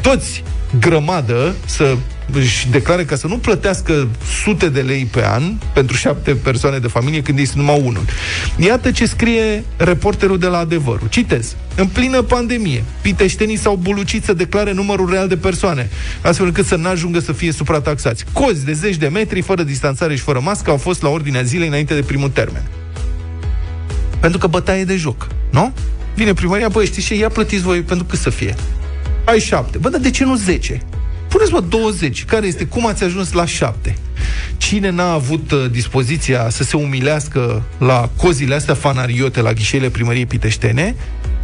[0.00, 0.42] toți
[0.80, 1.96] grămadă să
[2.32, 4.08] își declare ca să nu plătească
[4.42, 5.42] sute de lei pe an
[5.74, 8.04] pentru șapte persoane de familie când este numai unul.
[8.56, 11.08] Iată ce scrie reporterul de la Adevărul.
[11.08, 11.56] Citez.
[11.74, 15.88] În plină pandemie, piteștenii s-au bulucit să declare numărul real de persoane,
[16.22, 18.24] astfel încât să n-ajungă să fie suprataxați.
[18.32, 21.68] Cozi de zeci de metri, fără distanțare și fără mască, au fost la ordinea zilei
[21.68, 22.62] înainte de primul termen.
[24.26, 25.72] Pentru că bătaie de joc, nu?
[26.14, 28.54] Vine primăria, băi, știți ce, ia plătiți voi pentru cât să fie.
[29.24, 29.78] Ai șapte.
[29.78, 30.82] Bă, dar de ce nu 10?
[31.28, 32.24] Puneți, mă, 20.
[32.24, 32.66] Care este?
[32.66, 33.96] Cum ați ajuns la 7?
[34.56, 40.26] Cine n-a avut uh, dispoziția să se umilească la cozile astea fanariote la ghișeile primăriei
[40.26, 40.94] piteștene,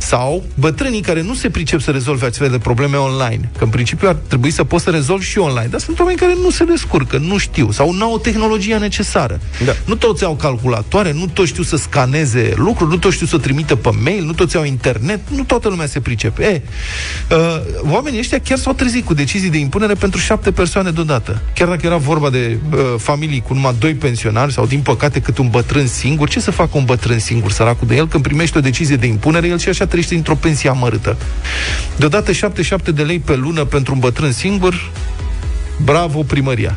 [0.07, 4.09] sau bătrânii care nu se pricep să rezolve astfel de probleme online, că în principiu
[4.09, 7.19] ar trebui să poți să rezolvi și online, dar sunt oameni care nu se descurcă,
[7.19, 9.41] nu știu, sau nu au tehnologia necesară.
[9.65, 9.73] Da.
[9.87, 13.77] Nu toți au calculatoare, nu toți știu să scaneze lucruri, nu toți știu să trimită
[13.77, 16.45] pe mail, nu toți au internet, nu toată lumea se pricepe.
[16.45, 16.63] E,
[17.35, 17.61] uh,
[17.91, 21.43] oamenii ăștia chiar s-au trezit cu decizii de impunere pentru șapte persoane deodată.
[21.55, 25.39] Chiar dacă era vorba de uh, familii cu numai doi pensionari sau, din păcate, cât
[25.39, 28.61] un bătrân singur, ce să facă un bătrân singur, săracul de el, când primește o
[28.61, 31.17] decizie de impunere, el și așa trăiește într-o pensie amărâtă.
[31.97, 34.91] Deodată 77 de lei pe lună pentru un bătrân singur,
[35.85, 36.77] bravo primăria.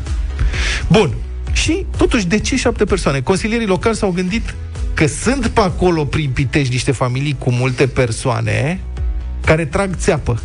[0.88, 1.14] Bun.
[1.52, 3.22] Și, totuși, de ce șapte persoane?
[3.22, 4.56] Consilierii locali s-au gândit
[4.94, 8.80] că sunt pe acolo prin Pitești niște familii cu multe persoane
[9.46, 10.42] care trag țeapă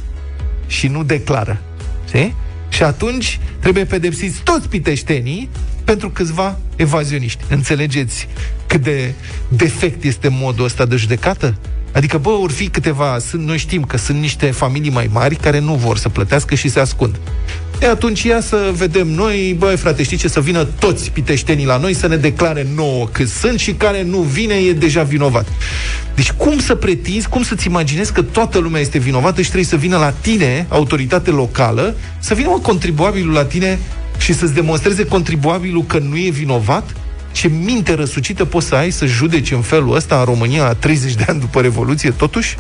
[0.67, 1.61] și nu declară.
[2.07, 2.35] Știi?
[2.69, 5.49] Și atunci trebuie pedepsiți toți piteștenii
[5.85, 7.45] pentru câțiva evazioniști.
[7.49, 8.29] Înțelegeți
[8.67, 9.15] cât de
[9.49, 11.55] defect este modul ăsta de judecată?
[11.93, 15.59] Adică, bă, ori fi câteva, sunt, noi știm că sunt niște familii mai mari care
[15.59, 17.17] nu vor să plătească și se ascund.
[17.81, 21.77] E atunci ia să vedem noi, băi frate, știi ce, să vină toți piteștenii la
[21.77, 25.49] noi să ne declare nouă cât sunt și care nu vine e deja vinovat.
[26.15, 29.77] Deci cum să pretinzi, cum să-ți imaginezi că toată lumea este vinovată și trebuie să
[29.77, 33.79] vină la tine, autoritate locală, să vină un contribuabilul la tine
[34.19, 36.95] și să-ți demonstreze contribuabilul că nu e vinovat?
[37.33, 41.15] Ce minte răsucită poți să ai să judeci în felul ăsta în România la 30
[41.15, 42.57] de ani după Revoluție, totuși?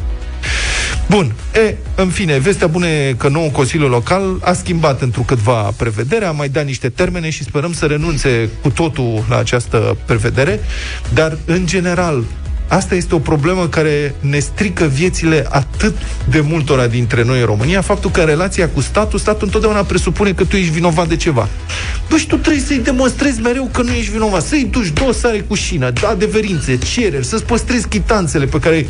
[1.09, 5.72] Bun, e, în fine, vestea bună e că nou Consiliu Local a schimbat într câtva
[5.76, 10.61] prevederea, a mai dat niște termene și sperăm să renunțe cu totul la această prevedere,
[11.14, 12.24] dar, în general,
[12.70, 15.96] Asta este o problemă care ne strică viețile atât
[16.28, 20.44] de multora dintre noi în România, faptul că relația cu statul, statul întotdeauna presupune că
[20.44, 21.48] tu ești vinovat de ceva.
[22.09, 25.54] Bă, și tu trebuie să-i demonstrezi mereu că nu ești vinovat, să-i duci dosare cu
[25.54, 28.87] șină, adeverințe, cereri, să-ți păstrezi chitanțele pe care,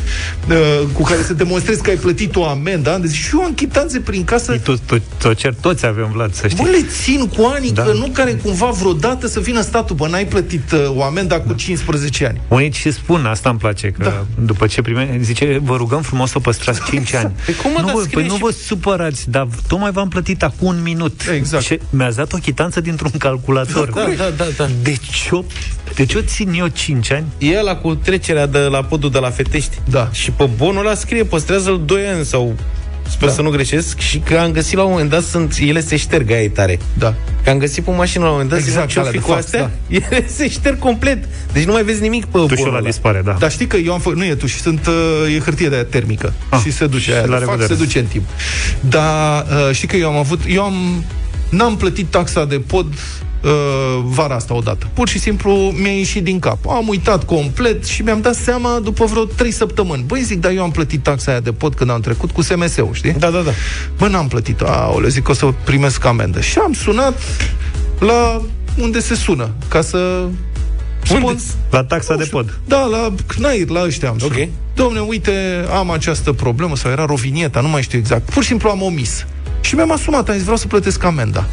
[0.48, 2.98] uh, cu care să demonstrezi că ai plătit o amendă.
[3.02, 4.58] Deci și eu am chitanțe prin casă.
[4.62, 6.64] Tu, tu, tu cer, toți avem, Vlad, să știi.
[6.64, 7.82] Bă, le țin cu ani, Da.
[7.82, 11.52] că nu care cumva vreodată să vină statul, bă, n-ai plătit uh, o amendă cu
[11.52, 12.40] 15 ani.
[12.48, 14.24] Unii și spun, asta îmi place, că da.
[14.44, 17.32] după ce prime, zice, vă rugăm frumos să o păstrați 5 ani.
[17.44, 20.08] Păi cum, mă, nu, dar vă, scrie păi nu și- vă supărați, dar tocmai v-am
[20.08, 21.20] plătit acum un minut.
[21.34, 21.64] Exact.
[21.64, 23.90] Și mi-ați dat o chitanță dintr-un calculator.
[23.90, 24.68] Da, da, da, da.
[24.82, 25.44] De ce o,
[25.94, 27.24] de ce o țin eu 5 ani?
[27.38, 29.78] E ăla cu trecerea de la podul de la Fetești.
[29.90, 30.08] Da.
[30.12, 32.54] Și pe bonul ăla scrie, păstrează-l 2 ani sau
[33.10, 33.34] sper Da.
[33.34, 36.30] să nu greșesc și că am găsit la un moment dat sunt, ele se șterg,
[36.30, 36.78] aia e tare.
[36.98, 37.14] Da.
[37.44, 39.18] Că am găsit pe o mașină la un moment dat, Exact, zic, ce-o alea fi
[39.18, 39.70] de cu fax, astea?
[40.10, 41.24] Ele se șterg complet.
[41.52, 42.86] Deci nu mai vezi nimic pe Tușul bonul ăla ăla.
[42.86, 43.36] dispare, da.
[43.38, 45.74] Dar știi că eu am făcut, nu e tuș, și sunt, uh, e hârtie de
[45.74, 46.32] aia termică.
[46.48, 47.74] Ah, și se duce și aia la de fax, revedere.
[47.74, 48.24] se duce în timp.
[48.80, 51.04] Dar uh, știi că eu am avut, eu am,
[51.50, 53.50] n-am plătit taxa de pod uh,
[54.04, 54.86] vara asta odată.
[54.92, 56.58] Pur și simplu mi-a ieșit din cap.
[56.68, 60.02] Am uitat complet și mi-am dat seama după vreo 3 săptămâni.
[60.06, 62.90] Băi, zic, dar eu am plătit taxa aia de pod când am trecut cu SMS-ul,
[62.92, 63.12] știi?
[63.12, 63.50] Da, da, da.
[63.98, 64.66] Bă, n-am plătit-o.
[64.66, 66.40] Aoleu, zic că o să primesc amendă.
[66.40, 67.20] Și am sunat
[67.98, 68.42] la
[68.78, 70.26] unde se sună, ca să
[71.04, 71.36] spun...
[71.70, 72.36] La taxa Nu de știu.
[72.36, 72.58] pod.
[72.66, 74.36] Da, la Cnair, la ăștia am sunat.
[74.38, 74.48] Ok.
[74.74, 78.30] Domne, uite, am această problemă, sau era rovinieta, nu mai știu exact.
[78.30, 79.26] Pur și simplu am omis.
[79.60, 81.46] Și mi-am asumat, am zis, vreau să plătesc amenda.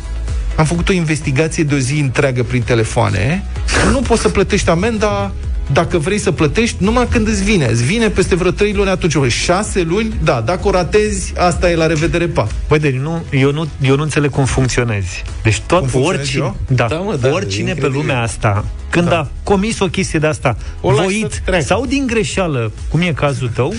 [0.56, 3.44] Am făcut o investigație de o zi întreagă prin telefoane.
[3.92, 5.32] Nu poți să plătești amenda
[5.72, 7.66] dacă vrei să plătești, numai când îți vine.
[7.66, 9.32] Îți vine peste vreo 3 luni atunci.
[9.32, 12.48] 6 luni, da, dacă o ratezi, asta e la revedere, pa.
[12.68, 15.24] Băi, deci nu, eu, nu, eu nu înțeleg cum funcționezi.
[15.44, 18.00] Deci tot Cum oricine, funcționez da, Da, mă, da, oricine e pe incredibil.
[18.00, 19.18] lumea asta, când Da.
[19.20, 21.64] a comis o chestie de asta, O lași să voit treacă.
[21.64, 23.74] sau din greșeală, cum e cazul tău,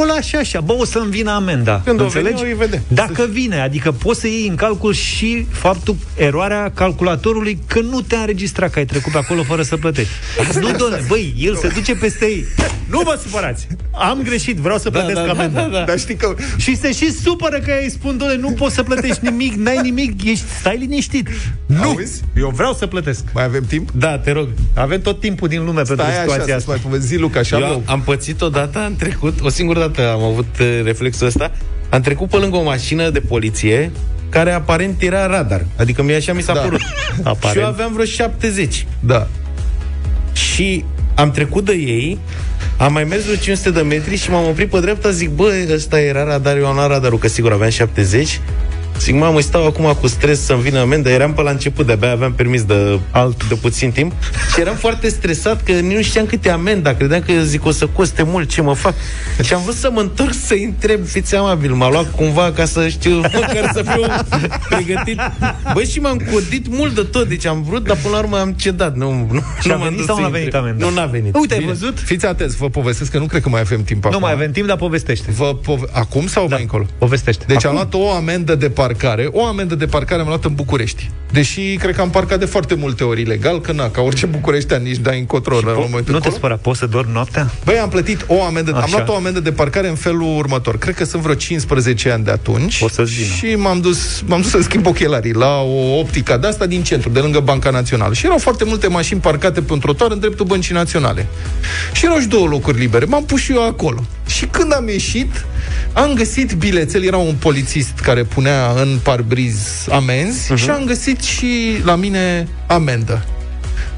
[0.00, 1.80] o lași așa, bă, o să-mi vină amenda.
[1.84, 2.34] Când o Înțelegi?
[2.34, 2.82] veni, o îi vedem.
[2.88, 8.20] Dacă vine, adică poți să iei în calcul și faptul, eroarea calculatorului că nu te-a
[8.20, 10.12] înregistrat că ai trecut pe acolo fără să plătești.
[10.60, 12.44] nu, doamne, băi, el se duce peste ei.
[12.90, 13.66] Nu vă supărați!
[13.90, 15.60] Am greșit, vreau să plătesc da, da, amenda.
[15.60, 15.84] da, da.
[15.84, 19.18] Dar știi că Și se și supără că îi spun, doamne, nu poți să plătești
[19.22, 21.28] nimic, n-ai nimic, ești, stai liniștit.
[21.66, 22.20] Nu, Auzi?
[22.36, 23.24] eu vreau să plătesc.
[23.34, 23.90] mai avem timp?
[23.90, 24.48] Da, te rog.
[24.74, 26.70] Avem tot timpul din lume pentru Stai așa, situația să asta.
[26.70, 27.82] mai povesti zi, Luca, și am Eu eu.
[27.86, 31.50] am pățit odată în trecut, o singură dată am avut uh, reflexul ăsta,
[31.88, 33.90] am trecut pe lângă o mașină de poliție
[34.28, 35.64] care aparent era radar.
[35.76, 36.60] Adică mie așa mi s-a Da.
[36.60, 36.80] părut.
[37.22, 37.52] Aparent.
[37.56, 38.86] Și eu aveam vreo 70.
[39.00, 39.26] Da.
[40.32, 42.18] Și am trecut de ei,
[42.76, 46.00] am mai mers vreo 500 de metri și m-am oprit pe dreapta, zic, bă, ăsta
[46.00, 48.40] era radar, eu am luat radarul, că sigur aveam 70.
[48.98, 51.08] Zic, mamă, stau acum cu stres să-mi vină amendă.
[51.10, 53.48] Eram pe la început, de-abia aveam permis de, Alt.
[53.48, 54.12] de puțin timp.
[54.54, 56.94] Și eram foarte stresat că nu știam câte amenda.
[56.94, 58.94] Credeam că zic, o să coste mult, ce mă fac.
[59.42, 61.72] Și am vrut să mă întorc să-i întreb, fiți amabil.
[61.72, 64.02] M-a luat cumva ca să știu, măcar să fiu
[64.68, 65.20] pregătit.
[65.74, 67.28] Băi, și m-am codit mult de tot.
[67.28, 68.96] Deci am vrut, dar până la urmă am cedat.
[68.96, 70.62] Nu, nu, Și nu a m-am venit dus sau să-i n-a venit întreb.
[70.62, 70.86] amenda?
[70.86, 71.34] Nu, n-a venit.
[71.36, 71.72] Uite, ai Bine.
[71.72, 71.98] văzut?
[71.98, 74.20] Fiți atenți, vă povestesc că nu cred că mai avem timp Nu acum.
[74.22, 75.30] mai avem timp, dar povestește.
[75.30, 76.86] Vă pove- acum sau Da, mai încolo?
[76.98, 77.44] povestește.
[77.46, 77.68] Deci Acum?
[77.68, 81.10] am luat o amendă de parcare, o amendă de parcare am luat în București.
[81.32, 84.82] Deși cred că am parcat de foarte multe ori ilegal, că na, ca orice bucureștean
[84.82, 86.34] nici dai încotro la Po- momentul nu te încolo.
[86.34, 87.50] spăra, poți să dormi noaptea?
[87.64, 88.88] Băi, am plătit o amendă, am Așa.
[88.90, 90.78] luat o amendă de parcare în felul următor.
[90.78, 92.80] Cred că sunt vreo 15 ani de atunci.
[92.80, 93.34] O să-ți vină.
[93.34, 97.08] Și m-am dus, m-am dus să schimb ochelarii la o optică de asta din centru,
[97.08, 98.14] de lângă Banca Națională.
[98.14, 101.26] Și erau foarte multe mașini parcate pe un trotuar în dreptul Băncii Naționale.
[101.92, 103.04] Și erau și două locuri libere.
[103.04, 104.04] M-am pus și eu acolo.
[104.26, 105.44] Și când am ieșit,
[105.92, 110.56] am găsit bilețel, era un polițist care punea în parbriz amenzi uh-huh.
[110.56, 113.24] și am găsit și la mine amendă.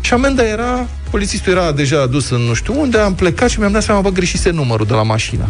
[0.01, 3.73] Și amenda era, polițistul era deja adus în nu știu unde, am plecat și mi-am
[3.73, 5.49] dat seama, bă, greșise numărul de la mașină.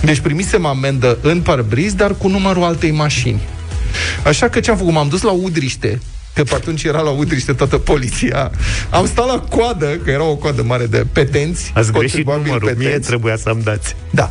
[0.00, 3.40] Deci primisem amendă în parbriz, dar cu numărul altei mașini.
[4.24, 4.92] Așa că ce am făcut?
[4.92, 6.00] M-am dus la Udriște,
[6.34, 8.50] că pe atunci era la Udriște toată poliția.
[8.90, 11.72] Am stat la coadă, că era o coadă mare de petenți.
[11.74, 13.08] Ați greșit contribuabili numărul, mie petenți.
[13.08, 13.96] trebuia să-mi dați.
[14.10, 14.30] Da.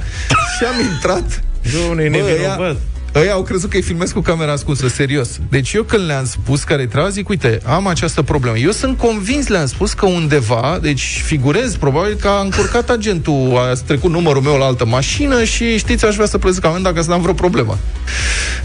[0.58, 2.78] Și am intrat Doamne, e Bă, nevinovat.
[3.16, 5.40] Ăia, ăia au crezut că îi filmez cu camera ascunsă, serios.
[5.50, 8.58] Deci eu când le-am spus care treaba, zic, uite, am această problemă.
[8.58, 13.74] Eu sunt convins, le-am spus că undeva, deci figurez, probabil că a încurcat agentul, a
[13.86, 17.10] trecut numărul meu la altă mașină și știți, aș vrea să plătesc amenda ca să
[17.10, 17.78] n-am vreo problemă.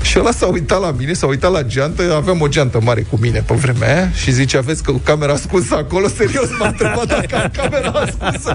[0.02, 3.18] Și ăla s-a uitat la mine, s-a uitat la geantă, aveam o geantă mare cu
[3.20, 6.08] mine pe vremea aia și zice, aveți că cu camera ascunsă acolo?
[6.08, 8.54] Serios, m-a întrebat dacă am camera ascunsă.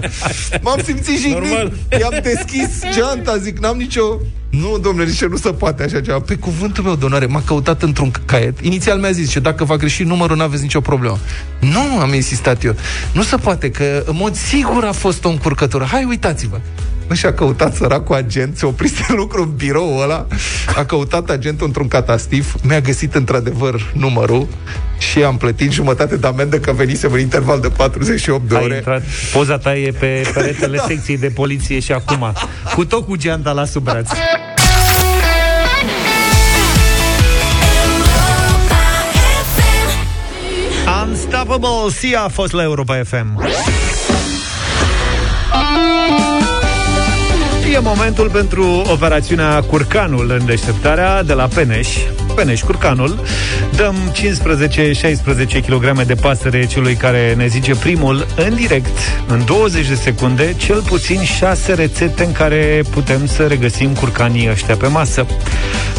[0.62, 1.72] M-am simțit jignit, Normal.
[2.00, 4.02] i-am deschis geanta, zic, n-am nicio...
[4.50, 6.20] Nu, domnule, zice, nu se poate așa ceva.
[6.20, 8.60] Pe cuvântul meu, donare, m-a căutat într-un caiet.
[8.60, 11.18] Inițial mi-a zis, zice, dacă va greși numărul, nu aveți nicio problemă.
[11.60, 12.74] Nu, am insistat eu.
[13.12, 15.84] Nu se poate, că în mod sigur a fost o încurcătură.
[15.84, 16.60] Hai, uitați-vă.
[17.08, 20.26] Bă, și a căutat săracul agent, se oprise în lucru în birou ăla,
[20.76, 24.46] a căutat agentul într-un catastif, mi-a găsit într-adevăr numărul
[24.98, 28.74] și am plătit jumătate de amendă că venisem în interval de 48 de Ai ore.
[28.76, 32.32] intrat, poza ta e pe peretele secției de poliție și acum,
[32.74, 34.08] cu tot cu geanta la sub braț.
[41.04, 43.40] Unstoppable, Sia a fost la Europa FM.
[47.78, 51.96] E momentul pentru operațiunea Curcanul în deșteptarea de la Peneș.
[52.38, 53.22] Peneș Curcanul.
[53.76, 59.94] Dăm 15-16 kg de pasăre celui care ne zice primul în direct, în 20 de
[59.94, 65.26] secunde, cel puțin 6 rețete în care putem să regăsim curcanii ăștia pe masă.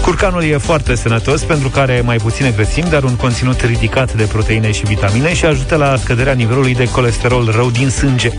[0.01, 4.23] Curcanul e foarte sănătos pentru că are mai puține grăsimi, dar un conținut ridicat de
[4.23, 8.31] proteine și vitamine și ajută la scăderea nivelului de colesterol rău din sânge.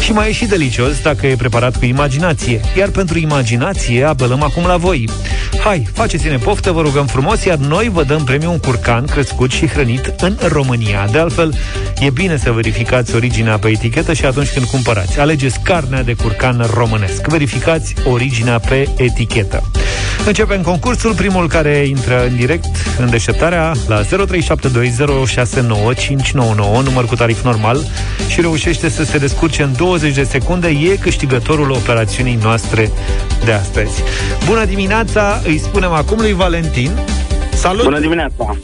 [0.00, 2.60] Și mai e și delicios dacă e preparat cu imaginație.
[2.76, 5.08] Iar pentru imaginație apelăm acum la voi.
[5.64, 9.66] Hai, faceți-ne poftă, vă rugăm frumos, iar noi vă dăm premiul un curcan crescut și
[9.66, 11.08] hrănit în România.
[11.12, 11.54] De altfel,
[12.00, 15.20] e bine să verificați originea pe etichetă și atunci când cumpărați.
[15.20, 17.26] Alegeți carnea de curcan românesc.
[17.26, 19.62] Verificați originea pe etichetă.
[20.26, 21.14] Începem concursul.
[21.14, 22.64] Primul care intră în direct
[22.98, 24.06] în deșteptarea la 0372069599,
[26.82, 27.80] număr cu tarif normal
[28.28, 32.90] și reușește să se descurce în 20 de secunde, e câștigătorul operațiunii noastre
[33.44, 34.02] de astăzi.
[34.46, 36.90] Bună dimineața, îi spunem acum lui Valentin.
[37.60, 37.82] Salut!
[37.82, 38.56] Bună dimineața!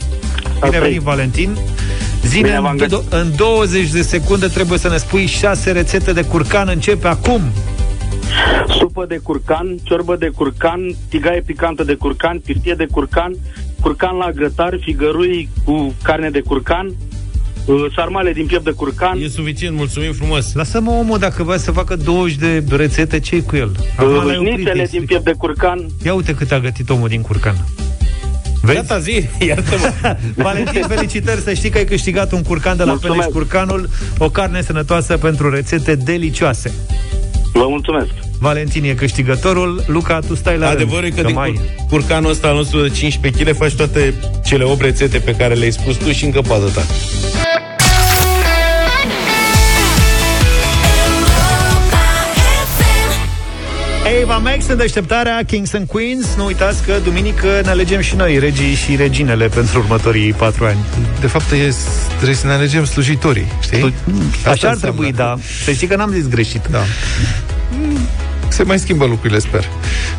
[0.63, 1.57] Bine venit, Valentin!
[2.25, 6.67] Zine, în, do- în 20 de secunde trebuie să ne spui 6 rețete de curcan.
[6.67, 7.41] Începe acum.
[8.79, 13.35] Supă de curcan, ciorbă de curcan, tigaie picantă de curcan, piftie de curcan,
[13.81, 16.95] curcan la grătar, figărui cu carne de curcan,
[17.65, 19.19] uh, sarmale din piept de curcan.
[19.21, 20.53] E suficient, mulțumim frumos.
[20.53, 23.71] Lasă-mă omul, dacă vrea să facă 20 de rețete, ce cu el?
[23.99, 25.85] Uh, nițele din piept de curcan.
[26.05, 27.55] Ia uite cât a gătit omul din curcan.
[28.67, 28.87] Vezi?
[28.87, 30.15] Gata, zi, iartă-mă.
[30.45, 34.61] Valentin, felicitări, să știi că ai câștigat un curcan de la Peleș Curcanul, o carne
[34.61, 36.73] sănătoasă pentru rețete delicioase.
[37.53, 38.09] Vă mulțumesc.
[38.39, 41.59] Valentin e câștigătorul, Luca, tu stai la Adevărul e că, că din mai...
[41.89, 44.13] curcanul ăsta al nostru de 15 kg faci toate
[44.45, 46.81] cele 8 rețete pe care le-ai spus tu și încă poate ta.
[54.29, 58.39] Eva Max în deșteptarea Kings and Queens Nu uitați că duminică ne alegem și noi
[58.39, 60.77] Regii și reginele pentru următorii patru ani
[61.19, 61.73] De fapt e,
[62.15, 63.93] trebuie să ne alegem slujitorii știi?
[64.47, 66.79] Așa ar trebui, da Să știi că n-am zis greșit Da
[68.47, 69.65] se mai schimbă lucrurile, sper.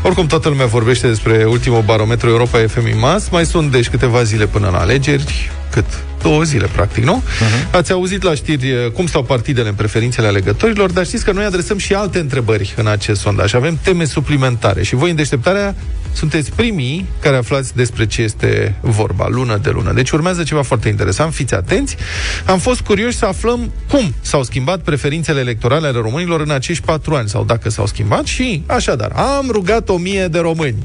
[0.03, 3.29] Oricum, toată lumea vorbește despre ultimul barometru Europa FM Mas.
[3.29, 5.51] Mai sunt, deci, câteva zile până la alegeri.
[5.71, 5.85] Cât?
[6.23, 7.23] Două zile, practic, nu?
[7.23, 7.71] Uh-huh.
[7.71, 11.45] Ați auzit la știri eh, cum stau partidele în preferințele alegătorilor, dar știți că noi
[11.45, 13.55] adresăm și alte întrebări în acest sondaj.
[13.55, 15.75] Avem teme suplimentare și voi în deșteptarea
[16.13, 19.93] sunteți primii care aflați despre ce este vorba, lună de lună.
[19.93, 21.97] Deci urmează ceva foarte interesant, fiți atenți.
[22.47, 27.15] Am fost curioși să aflăm cum s-au schimbat preferințele electorale ale românilor în acești patru
[27.15, 30.77] ani, sau dacă s-au schimbat și, așadar, am rugat o mie de români,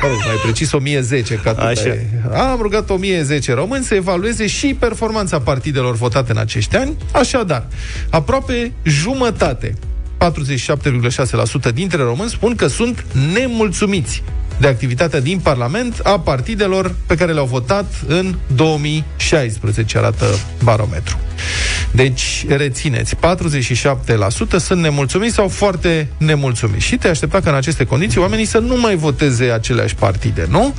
[0.00, 1.96] mai precis o mie zece, ca Așa.
[2.32, 6.96] am rugat o mie zece români să evalueze și performanța partidelor votate în acești ani.
[7.12, 7.66] Așadar,
[8.10, 9.74] aproape jumătate
[11.70, 14.22] 47,6% dintre români spun că sunt nemulțumiți
[14.58, 20.26] de activitatea din Parlament a partidelor pe care le-au votat în 2016, arată
[20.62, 21.18] barometru.
[21.90, 23.18] Deci, rețineți, 47%
[24.58, 26.84] sunt nemulțumiți sau foarte nemulțumiți.
[26.84, 30.74] Și te aștepta că în aceste condiții oamenii să nu mai voteze aceleași partide, nu?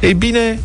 [0.00, 0.58] Ei bine,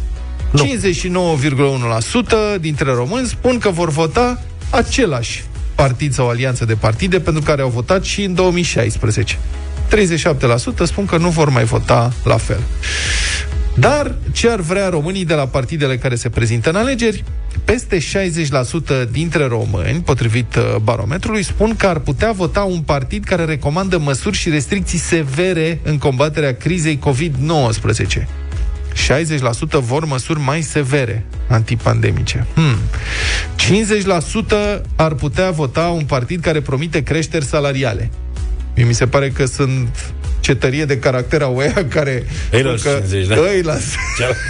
[0.52, 5.44] 59,1% dintre români spun că vor vota același
[5.76, 9.38] partid sau alianță de partide pentru care au votat și în 2016.
[9.90, 9.94] 37%
[10.84, 12.60] spun că nu vor mai vota la fel.
[13.76, 17.24] Dar ce ar vrea românii de la partidele care se prezintă în alegeri?
[17.66, 18.02] Peste 60%
[19.12, 24.38] dintre români, potrivit uh, barometrului, spun că ar putea vota un partid care recomandă măsuri
[24.38, 28.41] și restricții severe în combaterea crizei COVID-19.
[28.94, 32.46] 60% vor măsuri mai severe antipandemice.
[32.54, 32.78] Hmm.
[34.80, 38.12] 50% ar putea vota un partid care promite creșteri salariale.
[38.76, 42.26] Mie mi se pare că sunt cetărie de caracter a oia care...
[42.52, 43.36] Îi las 50, da?
[43.36, 43.84] Îi las.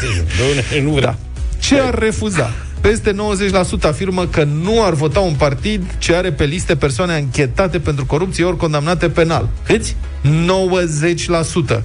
[0.83, 1.05] nu vrea.
[1.05, 1.17] Da.
[1.59, 2.51] Ce ar refuza?
[2.81, 3.15] Peste 90%
[3.81, 8.43] afirmă că nu ar vota un partid ce are pe liste persoane anchetate pentru corupție
[8.43, 9.49] ori condamnate penal.
[9.65, 9.95] Câți?
[11.73, 11.81] 90%.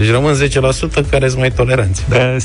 [0.00, 2.04] Deci rămân 10% care sunt mai toleranți.
[2.08, 2.36] Da.
[2.36, 2.38] 10%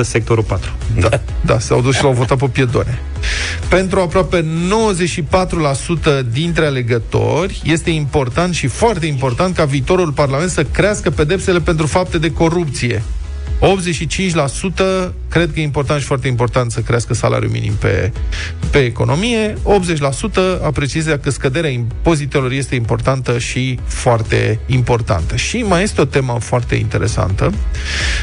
[0.00, 0.70] sectorul 4.
[1.00, 2.98] Da, da, s-au dus și l-au votat pe piedone.
[3.68, 4.44] Pentru aproape
[6.20, 11.86] 94% dintre alegători este important și foarte important ca viitorul Parlament să crească pedepsele pentru
[11.86, 13.02] fapte de corupție.
[13.60, 18.12] 85% cred că e important și foarte important să crească salariul minim pe,
[18.70, 19.54] pe economie.
[19.54, 19.56] 80%
[20.64, 25.36] apreciază că scăderea impozitelor este importantă și foarte importantă.
[25.36, 27.52] Și mai este o temă foarte interesantă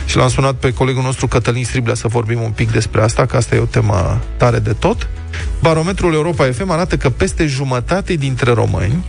[0.06, 3.38] și l-am sunat pe colegul nostru Cătălin Striblea să vorbim un pic despre asta, că
[3.38, 5.08] asta e o temă tare de tot.
[5.62, 9.04] Barometrul Europa FM arată că peste jumătate dintre români,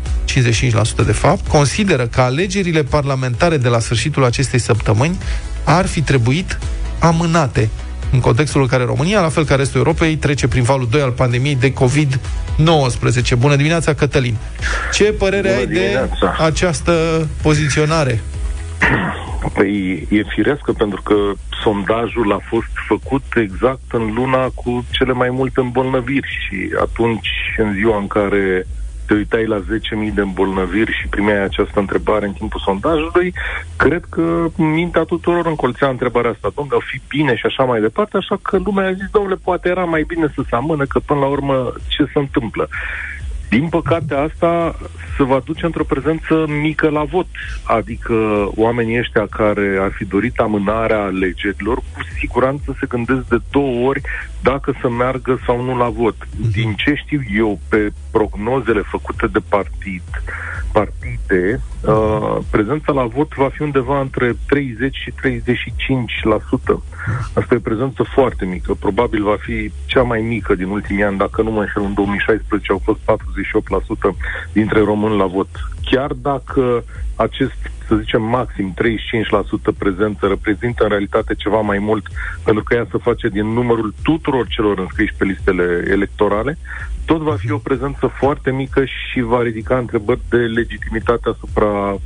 [1.03, 5.19] 55% de fapt, consideră că alegerile parlamentare de la sfârșitul acestei săptămâni
[5.64, 6.59] ar fi trebuit
[7.00, 7.68] amânate
[8.12, 11.11] în contextul în care România, la fel ca restul Europei, trece prin valul 2 al
[11.11, 13.38] pandemiei de COVID-19.
[13.38, 14.37] Bună dimineața, Cătălin!
[14.92, 16.35] Ce părere Bună ai dimineața.
[16.38, 16.92] de această
[17.42, 18.20] poziționare?
[19.55, 21.14] Păi e firească pentru că
[21.62, 27.72] sondajul a fost făcut exact în luna cu cele mai multe îmbolnăviri și atunci, în
[27.74, 28.66] ziua în care
[29.07, 33.35] te uitai la 10.000 de îmbolnăviri și primeai această întrebare în timpul sondajului,
[33.77, 38.17] cred că mintea tuturor încolțea întrebarea asta, domnule, o fi bine și așa mai departe,
[38.17, 41.21] așa că lumea a zis, domnule, poate era mai bine să se amână, că până
[41.21, 42.69] la urmă ce se întâmplă?
[43.59, 44.77] Din păcate, asta
[45.17, 47.27] se va duce într-o prezență mică la vot.
[47.62, 48.14] Adică
[48.55, 54.01] oamenii ăștia care ar fi dorit amânarea alegerilor, cu siguranță se gândesc de două ori
[54.43, 56.17] dacă să meargă sau nu la vot.
[56.37, 56.51] Mhm.
[56.51, 60.03] Din ce știu eu, pe prognozele făcute de partid,
[60.79, 66.83] partide, uh, prezența la vot va fi undeva între 30 și 35%.
[67.35, 68.75] Asta e o prezență foarte mică.
[68.75, 71.18] Probabil va fi cea mai mică din ultimii ani.
[71.18, 73.05] Dacă nu mă înșel, în 2016 au fost 48%
[74.53, 75.49] dintre români la vot.
[75.91, 76.85] Chiar dacă
[77.16, 82.07] acest, să zicem, maxim 35% prezență reprezintă în realitate ceva mai mult,
[82.45, 86.59] pentru că ea se face din numărul tuturor celor înscriși pe listele electorale,
[87.05, 91.99] tot va fi o prezență foarte mică și va ridica întrebări de legitimitate asupra uh,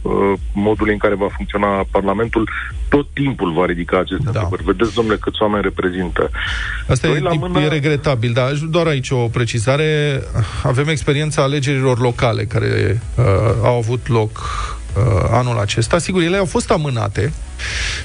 [0.55, 2.49] modului în care va funcționa Parlamentul.
[2.89, 4.31] Tot timpul va ridica aceste da.
[4.31, 4.63] întrebări.
[4.65, 6.31] Vedeți, domnule, câți oameni reprezintă.
[6.89, 7.61] Asta e, la mână...
[7.61, 10.21] e regretabil, dar doar aici o precizare.
[10.63, 13.25] Avem experiența alegerilor locale care uh,
[13.63, 14.78] au avut loc uh,
[15.31, 15.99] anul acesta.
[15.99, 17.33] Sigur, ele au fost amânate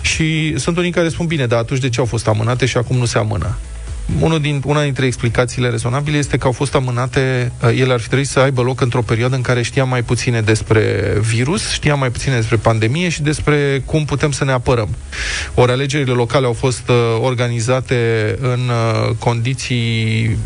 [0.02, 2.98] și sunt unii care spun, bine, dar atunci de ce au fost amânate și acum
[2.98, 3.58] nu se amână?
[4.20, 8.08] unul din, una dintre explicațiile rezonabile este că au fost amânate, uh, ele ar fi
[8.08, 12.10] trebuit să aibă loc într-o perioadă în care știam mai puține despre virus, știam mai
[12.10, 14.90] puține despre pandemie și despre cum putem să ne apărăm.
[15.54, 20.38] Ori alegerile locale au fost uh, organizate în uh, condiții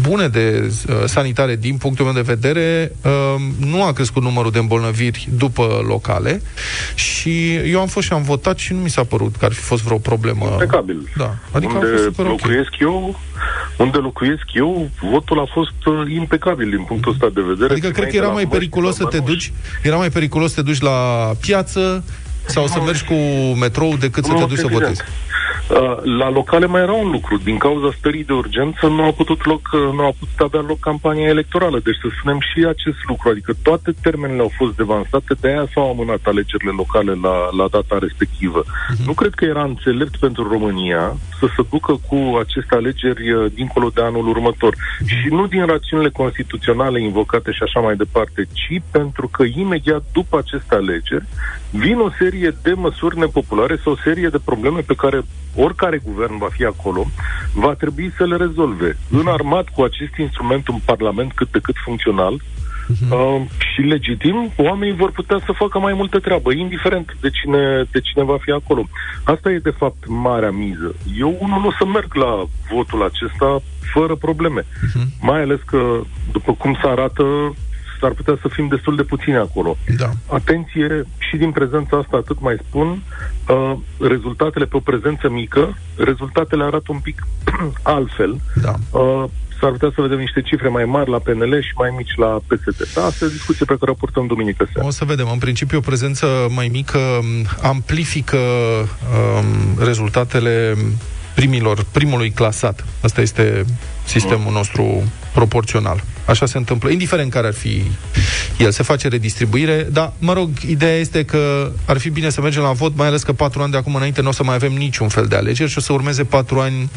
[0.00, 3.10] bune de uh, sanitare din punctul meu de vedere, uh,
[3.66, 6.42] nu a crescut numărul de îmbolnăviri după locale
[6.94, 9.60] și eu am fost și am votat și nu mi s-a părut că ar fi
[9.60, 10.48] fost vreo problemă.
[10.50, 11.08] Impecabil.
[11.16, 11.34] Da.
[11.50, 12.78] Adică unde a fost locuiesc okay.
[12.80, 13.20] eu,
[13.76, 17.72] unde locuiesc eu, votul a fost uh, impecabil din punctul ăsta de vedere.
[17.72, 20.80] Adică cred că era mai periculos să te duci, era mai periculos să te duci
[20.80, 22.04] la piață
[22.46, 23.14] sau să mergi cu
[23.60, 25.02] metrou decât să te duci să votezi.
[25.70, 27.36] Uh, la locale mai era un lucru.
[27.36, 30.78] Din cauza stării de urgență nu a putut, loc, uh, nu a putut avea loc
[30.78, 31.80] campania electorală.
[31.84, 33.28] Deci să spunem și acest lucru.
[33.28, 37.98] Adică toate termenele au fost devansate, de aia s-au amânat alegerile locale la, la data
[37.98, 38.62] respectivă.
[38.64, 39.04] Uh-huh.
[39.06, 43.88] Nu cred că era înțelept pentru România să se ducă cu aceste alegeri uh, dincolo
[43.94, 44.74] de anul următor.
[44.74, 45.06] Uh-huh.
[45.06, 50.38] Și nu din rațiunile constituționale invocate și așa mai departe, ci pentru că imediat după
[50.38, 51.26] aceste alegeri
[51.78, 55.22] vin o serie de măsuri nepopulare sau o serie de probleme pe care
[55.56, 57.06] oricare guvern va fi acolo,
[57.54, 58.96] va trebui să le rezolve.
[59.10, 62.40] Înarmat cu acest instrument un parlament cât de cât funcțional,
[62.84, 63.10] Uh-huh.
[63.10, 68.00] Uh, și legitim, oamenii vor putea să facă mai multă treabă, indiferent de cine, de
[68.00, 68.88] cine va fi acolo.
[69.22, 70.94] Asta e, de fapt, marea miză.
[71.18, 73.62] Eu, unul, nu o să merg la votul acesta
[73.92, 74.60] fără probleme.
[74.60, 75.06] Uh-huh.
[75.20, 76.00] Mai ales că,
[76.32, 77.54] după cum se arată,
[78.00, 79.76] s-ar putea să fim destul de puțini acolo.
[79.96, 80.10] Da.
[80.26, 83.02] Atenție, și din prezența asta atât mai spun,
[83.48, 87.26] uh, rezultatele pe o prezență mică, rezultatele arată un pic
[87.82, 88.40] altfel.
[88.62, 88.74] Da.
[88.90, 89.24] Uh,
[89.60, 92.88] s-ar putea să vedem niște cifre mai mari la PNL și mai mici la PSD.
[92.94, 94.88] Da, asta e discuție pe care o purtăm duminică seara.
[94.88, 95.28] O să vedem.
[95.32, 96.98] În principiu, o prezență mai mică
[97.62, 100.74] amplifică um, rezultatele
[101.34, 102.84] primilor, primului clasat.
[103.00, 103.64] Asta este
[104.04, 106.02] sistemul nostru proporțional.
[106.26, 107.82] Așa se întâmplă, indiferent care ar fi
[108.58, 108.70] el.
[108.70, 112.72] Se face redistribuire, dar, mă rog, ideea este că ar fi bine să mergem la
[112.72, 115.08] vot, mai ales că patru ani de acum înainte nu o să mai avem niciun
[115.08, 116.90] fel de alegeri și o să urmeze patru ani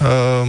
[0.00, 0.48] uh,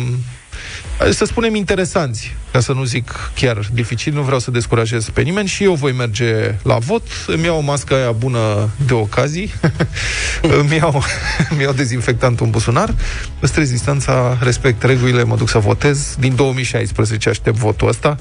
[1.11, 5.47] să spunem interesanți, ca să nu zic chiar dificil, nu vreau să descurajez pe nimeni
[5.47, 9.53] și eu voi merge la vot, îmi iau masca aia bună de ocazii,
[10.59, 11.03] îmi, iau,
[11.49, 12.93] îmi iau dezinfectantul în buzunar,
[13.39, 16.15] păstrez distanța, respect regulile, mă duc să votez.
[16.19, 18.17] Din 2016 aștept votul ăsta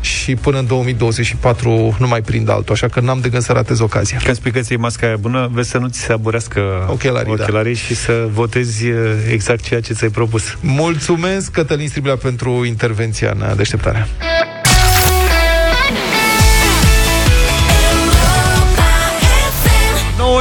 [0.00, 3.78] și până în 2024 nu mai prind altul, așa că n-am de gând să ratez
[3.78, 4.18] ocazia.
[4.24, 7.74] Când spui că ți masca aia bună, vezi să nu ți se aburească ochelarii, ochelarii
[7.74, 7.78] da.
[7.78, 8.94] și să votezi eh,
[9.30, 10.42] exact ceea ce ți-ai propus.
[10.60, 14.06] Mulțumesc, Cătălin Striblea, pentru intervenția în deșteptarea.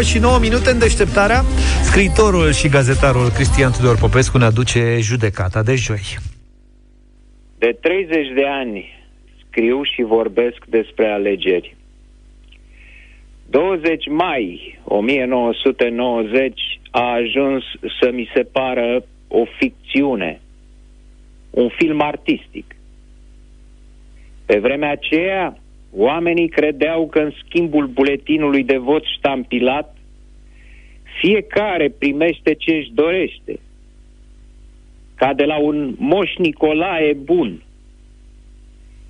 [0.03, 1.41] și 9 minute în deșteptarea.
[1.83, 6.03] Scriitorul și gazetarul Cristian Tudor Popescu ne aduce judecata de joi.
[7.57, 9.05] De 30 de ani
[9.47, 11.75] scriu și vorbesc despre alegeri.
[13.49, 16.61] 20 mai 1990
[16.91, 17.63] a ajuns
[17.99, 20.41] să mi se pară o ficțiune
[21.53, 22.75] un film artistic.
[24.45, 25.57] Pe vremea aceea,
[25.91, 29.97] oamenii credeau că în schimbul buletinului de vot ștampilat,
[31.21, 33.59] fiecare primește ce își dorește,
[35.15, 37.63] ca de la un moș Nicolae bun.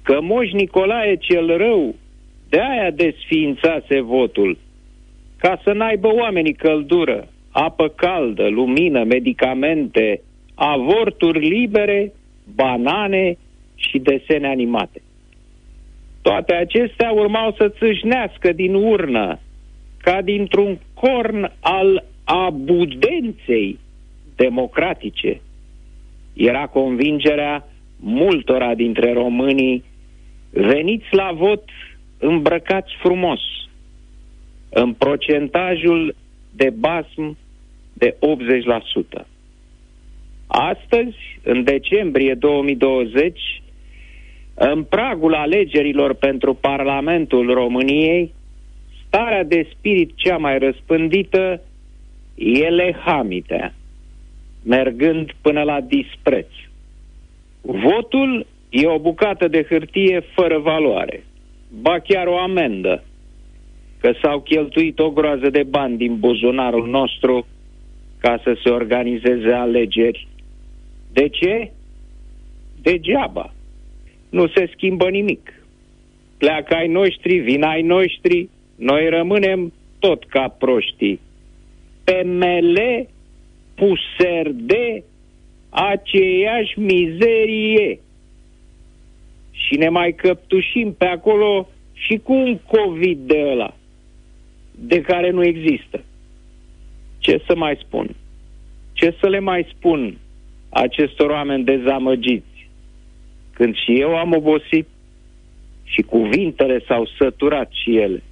[0.04, 1.96] Că moș Nicolae cel rău,
[2.50, 4.58] de aia desființase votul,
[5.38, 10.22] ca să n-aibă oamenii căldură, apă caldă, lumină, medicamente,
[10.56, 12.12] avorturi libere
[12.56, 13.38] banane
[13.76, 15.02] și desene animate.
[16.22, 19.40] Toate acestea urmau să țâșnească din urnă,
[19.98, 23.80] ca dintr-un corn al abudenței
[24.36, 25.42] democratice.
[26.34, 27.68] Era convingerea
[28.00, 29.84] multora dintre românii
[30.50, 31.64] veniți la vot
[32.18, 33.42] îmbrăcați frumos,
[34.70, 36.16] în procentajul
[36.52, 37.38] de basm
[37.94, 38.16] de
[39.20, 39.26] 80%.
[40.48, 43.62] Astăzi, în decembrie 2020,
[44.54, 48.34] în pragul alegerilor pentru Parlamentul României,
[49.08, 51.62] starea de spirit cea mai răspândită
[52.36, 53.74] e lehamitea,
[54.66, 56.48] mergând până la dispreț.
[57.62, 61.24] Votul e o bucată de hârtie fără valoare,
[61.82, 63.04] ba chiar o amendă,
[64.00, 67.46] că s-au cheltuit o groază de bani din buzunarul nostru
[68.20, 70.28] ca să se organizeze alegeri.
[71.14, 71.72] De ce?
[72.82, 73.54] Degeaba.
[74.30, 75.54] Nu se schimbă nimic.
[76.38, 81.20] Pleacă ai noștri, vin ai noștri, noi rămânem tot ca proștii.
[82.04, 83.08] PML,
[84.54, 85.04] de
[85.70, 88.00] aceeași mizerie.
[89.52, 93.76] Și ne mai căptușim pe acolo și cu un COVID de ăla,
[94.72, 96.04] de care nu există.
[97.20, 98.16] Ce să mai spun?
[98.94, 100.18] Ce să le mai spun
[100.74, 102.70] acestor oameni dezamăgiți?
[103.54, 104.88] Când și eu am obosit
[105.84, 108.24] și cuvintele s-au săturat și ele.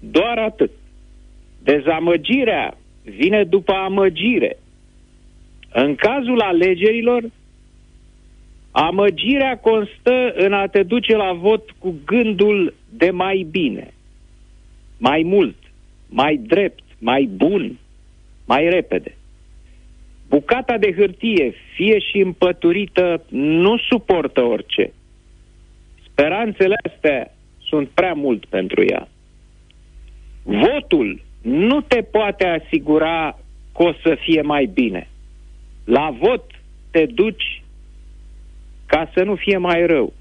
[0.00, 0.70] Doar atât.
[1.62, 4.58] Dezamăgirea vine după amăgire.
[5.72, 7.22] În cazul alegerilor,
[8.70, 13.94] amăgirea constă în a te duce la vot cu gândul de mai bine,
[14.98, 15.56] mai mult,
[16.08, 17.78] mai drept, mai bun,
[18.46, 19.15] mai repede.
[20.28, 24.92] Bucata de hârtie, fie și împăturită, nu suportă orice.
[26.10, 29.08] Speranțele astea sunt prea mult pentru ea.
[30.42, 33.38] Votul nu te poate asigura
[33.76, 35.08] că o să fie mai bine.
[35.84, 36.44] La vot
[36.90, 37.62] te duci
[38.86, 40.12] ca să nu fie mai rău.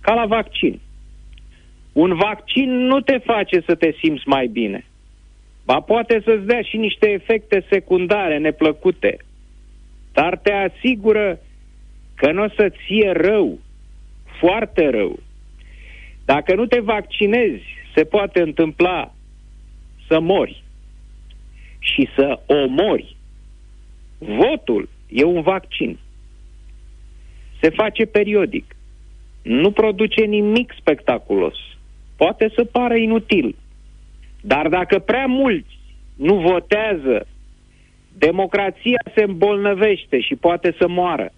[0.00, 0.80] Ca la vaccin.
[1.92, 4.84] Un vaccin nu te face să te simți mai bine.
[5.68, 9.16] Ba poate să-ți dea și niște efecte secundare neplăcute.
[10.12, 11.38] Dar te asigură
[12.14, 13.58] că nu o să-ți fie rău.
[14.40, 15.18] Foarte rău.
[16.24, 17.62] Dacă nu te vaccinezi,
[17.94, 19.14] se poate întâmpla
[20.06, 20.62] să mori
[21.78, 23.16] și să omori.
[24.18, 25.98] Votul e un vaccin.
[27.60, 28.76] Se face periodic.
[29.42, 31.56] Nu produce nimic spectaculos.
[32.16, 33.56] Poate să pară inutil.
[34.40, 35.78] Dar dacă prea mulți
[36.16, 37.26] nu votează,
[38.18, 41.32] democrația se îmbolnăvește și poate să moară,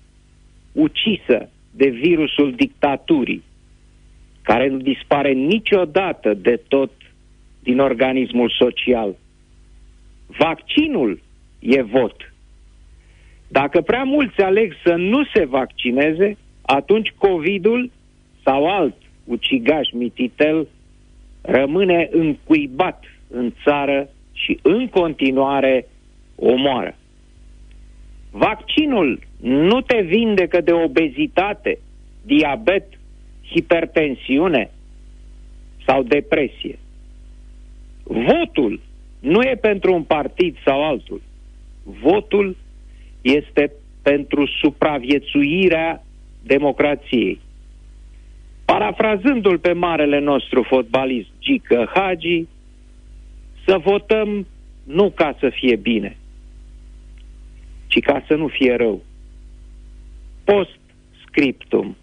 [0.72, 3.42] ucisă de virusul dictaturii,
[4.42, 6.90] care nu dispare niciodată de tot
[7.62, 9.16] din organismul social.
[10.26, 11.20] Vaccinul
[11.58, 12.34] e vot.
[13.48, 17.90] Dacă prea mulți aleg să nu se vaccineze, atunci COVID-ul
[18.44, 18.94] sau alt
[19.24, 20.68] ucigaș mititel
[21.42, 25.86] rămâne încuibat în țară și în continuare
[26.36, 26.94] omoară.
[28.30, 31.78] Vaccinul nu te vindecă de obezitate,
[32.22, 32.86] diabet,
[33.50, 34.70] hipertensiune
[35.86, 36.78] sau depresie.
[38.02, 38.80] Votul
[39.20, 41.22] nu e pentru un partid sau altul.
[41.82, 42.56] Votul
[43.20, 43.72] este
[44.02, 46.04] pentru supraviețuirea
[46.42, 47.40] democrației.
[48.70, 52.46] Parafrazându-l pe marele nostru fotbalist Gică Hagi,
[53.66, 54.46] să votăm
[54.84, 56.16] nu ca să fie bine,
[57.86, 59.02] ci ca să nu fie rău.
[60.44, 60.78] Post
[61.26, 61.96] scriptum.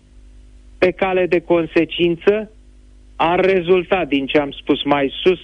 [0.77, 2.51] Pe cale de consecință,
[3.15, 5.39] ar rezulta din ce am spus mai sus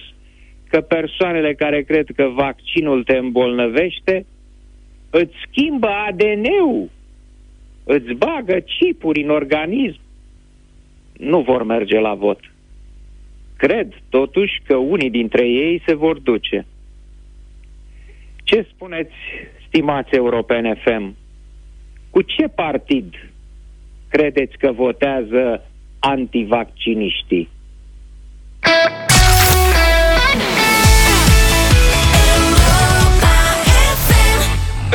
[0.68, 4.26] că persoanele care cred că vaccinul te îmbolnăvește
[5.10, 6.90] îți schimbă ADN-ul,
[7.84, 10.02] îți bagă chipuri în organism,
[11.18, 12.40] nu vor merge la vot.
[13.56, 16.66] Cred, totuși, că unii dintre ei se vor duce.
[18.44, 19.14] Ce spuneți,
[19.66, 21.16] stimați europene FM?
[22.10, 23.32] Cu ce partid
[24.08, 27.48] credeți că votează antivacciniștii?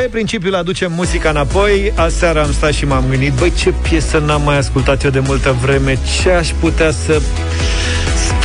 [0.10, 4.57] Principiul aducem muzica înapoi Aseară am stat și m-am gândit Băi, ce piesă n-am mai
[4.57, 7.22] ascultat eu de multă vreme Ce aș putea să...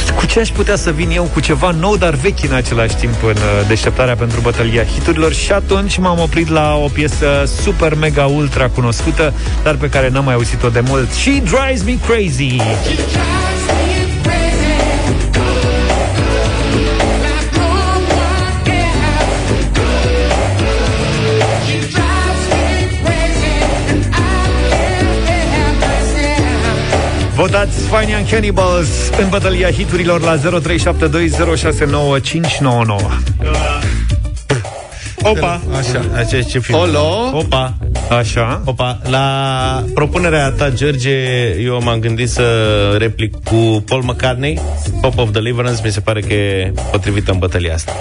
[0.06, 2.96] Cu Cu ce aș putea să vin eu cu ceva nou, dar vechi în același
[2.96, 7.94] timp în uh, deșteptarea pentru bătălia hiturilor și atunci m-am oprit la o piesă super,
[7.94, 11.12] mega, ultra cunoscută, dar pe care n-am mai auzit-o de mult.
[11.12, 12.56] She Drives Me Crazy!
[27.34, 28.88] Votați Fine and Cannibals
[29.20, 30.40] în bătălia hiturilor la 0372069599.
[35.22, 35.60] Opa!
[35.78, 36.78] Așa, așa ce film.
[36.78, 37.30] Olo?
[37.32, 37.74] Opa!
[38.18, 38.62] Așa.
[38.64, 41.10] Opa, la propunerea ta, George,
[41.60, 42.44] eu m-am gândit să
[42.98, 44.60] replic cu Paul McCartney,
[45.00, 47.92] Pop of Deliverance, mi se pare că e potrivită în bătălia asta.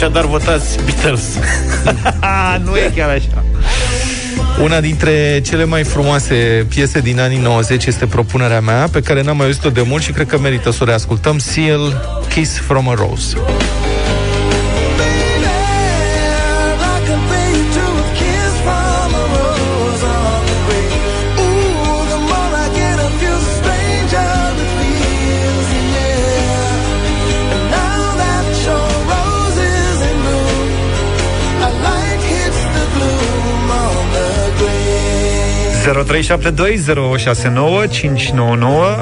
[0.00, 1.22] Așadar, votați Beatles.
[2.64, 3.44] nu e chiar așa.
[4.62, 9.36] Una dintre cele mai frumoase piese din anii 90 este propunerea mea, pe care n-am
[9.36, 11.38] mai auzit-o de mult și cred că merită să o reascultăm.
[11.38, 13.36] Seal, Kiss from a Rose.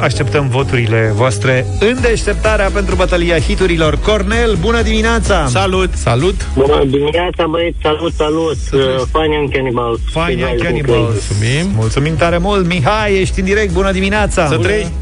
[0.02, 3.98] Așteptăm voturile voastre în deșteptarea pentru bătălia hiturilor.
[3.98, 5.46] Cornel, bună dimineața!
[5.46, 5.94] Salut!
[5.94, 6.48] Salut!
[6.54, 8.56] Bună dimineața, băieți, salut, salut!
[8.72, 8.80] Uh,
[9.12, 9.98] Fine and Cannibals.
[10.12, 10.98] Fine and Cannibals.
[10.98, 11.72] Mulțumim!
[11.74, 12.66] Mulțumim tare mult!
[12.66, 14.46] Mihai, ești în direct, bună dimineața!
[14.46, 14.92] Să trăiești!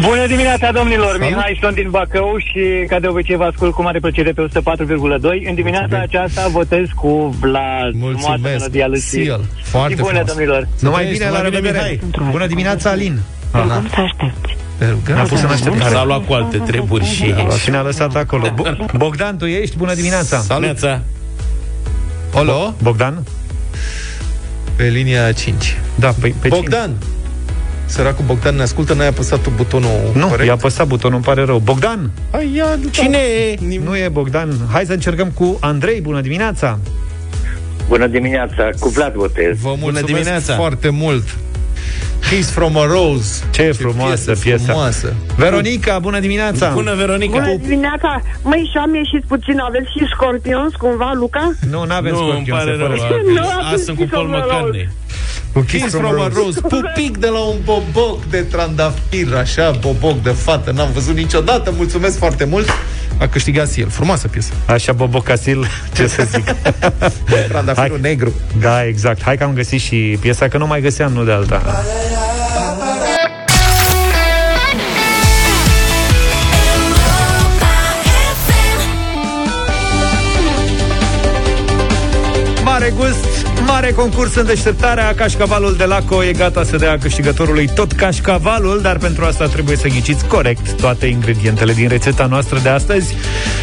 [0.00, 1.06] Bună dimineața, domnilor!
[1.12, 1.20] Salut.
[1.28, 5.48] Mihai, sunt din Bacău și, ca de obicei, vă ascult cu mare plăcere pe 104,2.
[5.48, 7.90] În dimineața aceasta votez cu Vlad.
[7.90, 8.42] Frumoasă Mulțumesc!
[8.42, 10.26] melodia lui Seal, Și foarte bună, frumos.
[10.32, 10.68] domnilor!
[10.80, 12.00] Numai Ești, bine, la numai bine, revedere!
[12.10, 12.30] Mihai.
[12.30, 13.18] Bună dimineața, Alin!
[13.50, 14.56] Cum să aștepți?
[14.78, 15.14] Te rugăm.
[15.14, 15.94] Ne-a pus în așteptare.
[15.94, 17.34] S-a luat cu alte treburi și...
[17.62, 18.48] Și ne-a lăsat acolo.
[18.48, 19.76] Bo- Bogdan, tu ești?
[19.76, 20.38] Bună dimineața!
[20.38, 20.62] Salut!
[20.64, 21.00] Neața.
[22.34, 22.74] Olo?
[22.82, 23.22] Bogdan?
[24.76, 25.76] Pe linia 5.
[25.94, 26.90] Da, pe, pe Bogdan!
[27.92, 30.46] Săracul Bogdan ne ascultă, n-ai apăsat tu butonul Nu, corect?
[30.46, 31.58] i-a apăsat butonul, îmi pare rău.
[31.58, 32.10] Bogdan?
[32.30, 33.58] Hai, ia, Cine e?
[33.84, 34.52] Nu e Bogdan.
[34.72, 36.00] Hai să încercăm cu Andrei.
[36.00, 36.78] Bună dimineața!
[37.88, 39.58] Bună dimineața, cu Vlad votez.
[39.60, 40.54] Vă mulțumesc dimineața.
[40.54, 41.36] foarte mult.
[42.30, 43.44] Kiss from a Rose.
[43.50, 44.64] Ce frumoasă piesa.
[44.64, 45.14] Frumoasă.
[45.36, 46.70] Veronica, bună dimineața!
[46.74, 47.32] Bună, Veronica!
[47.40, 48.22] Bună dimineața!
[48.42, 51.52] Măi, și am ieșit puțin, aveți și scorpions cumva, Luca?
[51.70, 52.88] Nu, n-avem Nu, îmi scorpion pare să rău.
[52.96, 53.20] fără.
[53.34, 54.88] Nu, Azi atunci sunt cu Paul Kiss from a McCartney.
[55.52, 56.60] Cu Kiss from a Rose.
[56.60, 60.70] Pupic de la un boboc de trandafir, așa, boboc de fată.
[60.70, 61.72] N-am văzut niciodată.
[61.76, 62.68] Mulțumesc foarte mult.
[63.18, 63.88] A câștigat el.
[63.88, 64.52] Frumoasă piesă.
[64.66, 66.44] Așa, Bobo Casil, ce să zic.
[67.48, 68.10] Trandafirul Hai.
[68.10, 68.32] negru.
[68.60, 69.22] da, exact.
[69.22, 71.82] Hai că am găsit și piesa, că nu mai găseam, nu de alta.
[82.64, 83.24] Mare gust,
[83.82, 88.98] mare concurs în deșteptarea Cașcavalul de Laco e gata să dea câștigătorului tot cașcavalul Dar
[88.98, 93.14] pentru asta trebuie să ghiciți corect toate ingredientele din rețeta noastră de astăzi.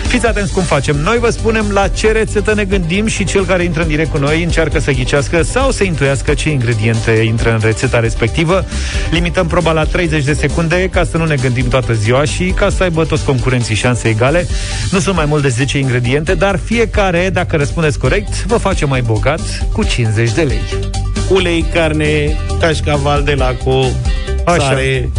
[0.08, 0.96] Fiți atenți cum facem.
[0.96, 4.18] Noi vă spunem la ce rețetă ne gândim Și cel care intră în direct cu
[4.18, 8.66] noi încearcă să ghicească Sau să intuiască ce ingrediente intră în rețeta respectivă.
[9.12, 12.70] Limităm proba la 30 de secunde Ca să nu ne gândim toată ziua Și ca
[12.70, 14.48] să aibă toți concurenții șanse egale.
[14.92, 19.02] Nu sunt mai mult de 10 ingrediente Dar fiecare, dacă răspundeți corect Vă face mai
[19.02, 19.42] bogat
[19.72, 19.84] cu
[20.16, 20.62] 50 de lei
[21.30, 23.86] Ulei, carne, cașcaval de laco,
[24.46, 24.64] Așa.
[24.64, 25.10] sare,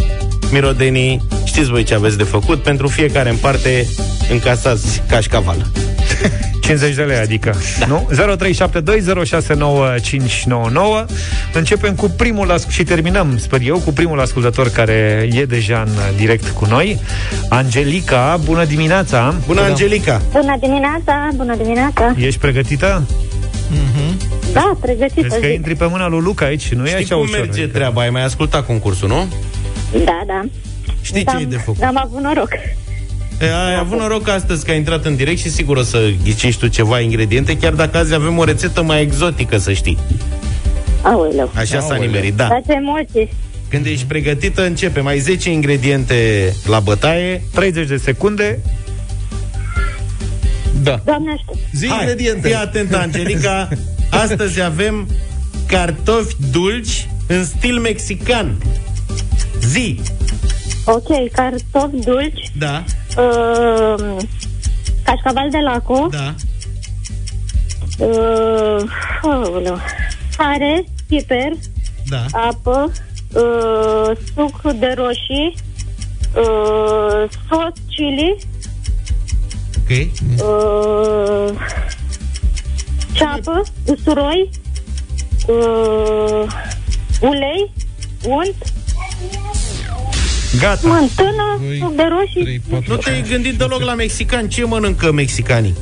[0.51, 1.21] mirodenii.
[1.43, 2.63] Știți voi ce aveți de făcut.
[2.63, 3.87] Pentru fiecare în parte
[4.31, 5.65] încasați cașcaval.
[6.61, 7.55] 50 de lei, adică.
[7.79, 7.85] Da.
[7.85, 8.09] Nu?
[8.11, 8.15] 0372069599.
[11.53, 15.91] Începem cu primul as- și terminăm, sper eu, cu primul ascultător care e deja în
[16.17, 16.99] direct cu noi.
[17.49, 19.35] Angelica, bună dimineața!
[19.45, 20.21] Bună, Angelica!
[20.31, 22.15] Bună dimineața, bună dimineața!
[22.17, 23.03] Ești pregătită?
[24.53, 25.55] Da, pregătită Vezi că zic.
[25.55, 27.37] intri pe mâna lui Luca aici, nu e Știi așa cum ușor.
[27.39, 28.01] merge adică- treaba?
[28.01, 29.27] Ai mai ascultat concursul, nu?
[30.05, 30.41] Da, da.
[31.01, 31.83] Știi ce e de făcut?
[31.83, 32.49] Am avut noroc.
[33.41, 36.59] E, Ai avut noroc astăzi că ai intrat în direct și sigur o să ghicești
[36.59, 39.97] tu ceva ingrediente, chiar dacă azi avem o rețetă mai exotică, să știi.
[41.01, 41.51] Aoleu.
[41.55, 42.47] Așa s-a nimerit, da.
[42.47, 43.29] Dați emoții.
[43.69, 44.99] Când ești pregătită, începe.
[44.99, 46.15] Mai 10 ingrediente
[46.67, 47.43] la bătaie.
[47.53, 48.59] 30 de secunde.
[50.83, 50.99] Da.
[51.05, 51.57] Doamne aștept.
[51.73, 52.47] Zi Hai, ingrediente.
[52.47, 53.67] fii atentă, Angelica.
[54.11, 55.07] Astăzi avem
[55.67, 58.57] cartofi dulci în stil mexican.
[59.59, 59.99] Zi.
[60.85, 62.83] Ok, cartofi dulci, Da,
[63.17, 64.17] uh,
[65.03, 66.35] cașcaval de laco, da.
[68.05, 68.83] uh,
[69.21, 69.79] aoleu,
[70.37, 71.51] sare, piper,
[72.09, 72.25] Da.
[72.31, 72.91] apă,
[73.33, 75.55] uh, suc de roșii,
[76.35, 78.35] uh, sos chili,
[79.77, 79.89] Ok.
[80.37, 81.59] uh,
[83.21, 84.49] ceapă, usturoi,
[85.47, 86.47] uh,
[87.21, 87.71] ulei,
[88.25, 88.55] unt,
[90.59, 90.87] Gata.
[90.87, 94.49] mântână, suc de roșii, Nu te-ai gândit deloc la mexican.
[94.49, 95.75] Ce mănâncă mexicanii?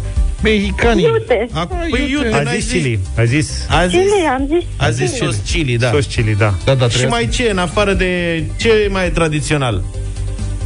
[0.43, 1.03] Mexicanii.
[1.03, 1.47] iute.
[1.51, 2.71] Ac- păi iute, A n-ai zis zis.
[2.71, 2.99] chili.
[3.17, 4.63] A zis A zis, Chili, am zis.
[4.77, 5.89] a zis sos chili, da.
[5.89, 6.53] sos chili, da.
[6.65, 9.83] Da, da, Și trebuie mai ce, în afară de ce mai e tradițional?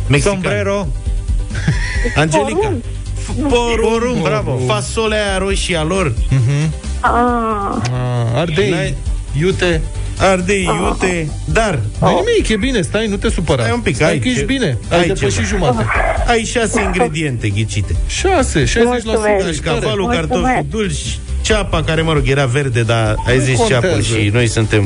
[0.08, 0.34] Mexican.
[0.34, 0.88] Sombrero.
[2.16, 2.56] Angelica.
[2.60, 2.84] Porumb.
[3.42, 4.60] Porumb, Porumb, bravo.
[4.68, 6.14] Fasolea aia roșie a lor.
[7.00, 7.12] Ah,
[7.82, 8.96] Ah, ardei, N-ai-
[9.40, 9.82] iute.
[10.20, 13.62] Ardei, iute, dar Nu nimic, e bine, stai, nu te supăra.
[13.62, 14.78] Stai un pic, stai ai că ești ce- bine.
[14.90, 15.46] Ai, ai depășit ceva.
[15.46, 15.86] jumate.
[16.28, 17.96] ai șase ingrediente ghicite.
[18.08, 18.84] 6, 60%.
[18.84, 19.62] Mulțumesc.
[19.62, 20.28] Cașcavalul, Mulțumesc.
[20.54, 23.86] cartofi dulci, ceapa, care, mă rog, era verde, dar ai zis contează.
[23.88, 24.84] ceapă și noi suntem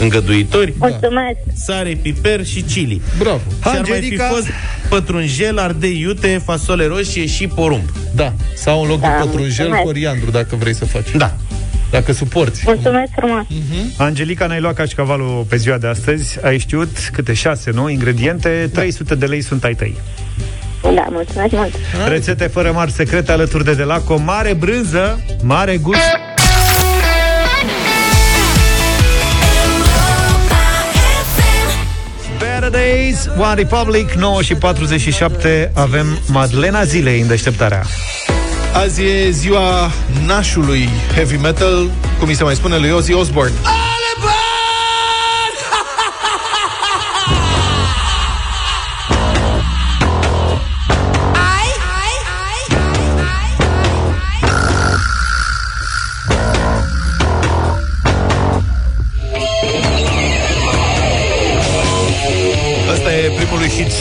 [0.00, 0.74] îngăduitori.
[0.78, 1.36] mulțumesc.
[1.54, 3.00] Sare, piper și chili.
[3.18, 3.40] Bravo.
[3.62, 4.24] Și ar mai fi Angelica.
[4.24, 4.46] fost
[4.88, 7.82] pătrunjel, ardei iute, fasole roșie și porumb.
[8.14, 9.82] Da, sau în loc de Da, pătrunjel, mulțumesc.
[9.82, 11.10] coriandru, dacă vrei să faci.
[11.16, 11.36] Da.
[11.90, 12.62] Dacă suporți.
[12.64, 13.44] Mulțumesc frumos.
[13.96, 16.38] Angelica, n-ai luat cașcavalul pe ziua de astăzi.
[16.44, 17.88] Ai știut câte șase, nu?
[17.88, 18.70] Ingrediente.
[18.72, 19.96] 300 de lei sunt ai tăi.
[20.82, 21.74] Da, mulțumesc mult.
[22.08, 24.16] Rețete fără mari secrete alături de Delaco.
[24.16, 26.00] Mare brânză, mare gust.
[32.70, 37.84] Better Days, One Republic, 9 și 47 Avem Madlena Zilei în deșteptarea
[38.72, 39.90] Azi e ziua
[40.26, 43.52] nașului heavy metal, cum mi se mai spune lui Ozzy Osbourne.
[43.56, 43.87] Ăsta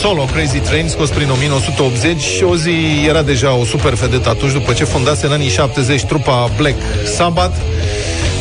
[0.07, 4.73] solo, Crazy Train, scos prin 1980 și Ozzy era deja o super vedetă atunci după
[4.73, 6.75] ce fondase în anii 70 trupa Black
[7.15, 7.55] Sabbath,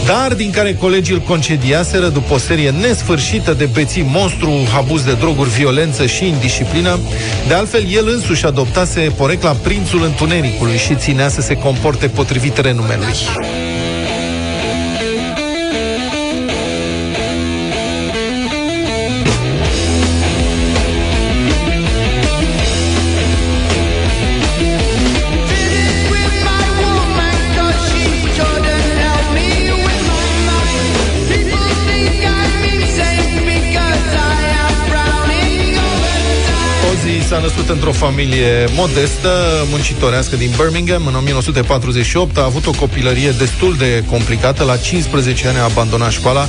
[0.07, 5.13] dar din care colegii îl concediaseră după o serie nesfârșită de beții monstru, abuz de
[5.13, 6.99] droguri, violență și indisciplină.
[7.49, 13.15] De altfel, el însuși adoptase porecla Prințul Întunericului și ținea să se comporte potrivit renumelui.
[37.29, 39.31] S-a născut într-o familie modestă,
[39.71, 41.07] muncitorească din Birmingham.
[41.07, 44.65] În 1948 a avut o copilărie destul de complicată.
[44.65, 46.49] La 15 ani a abandonat școala.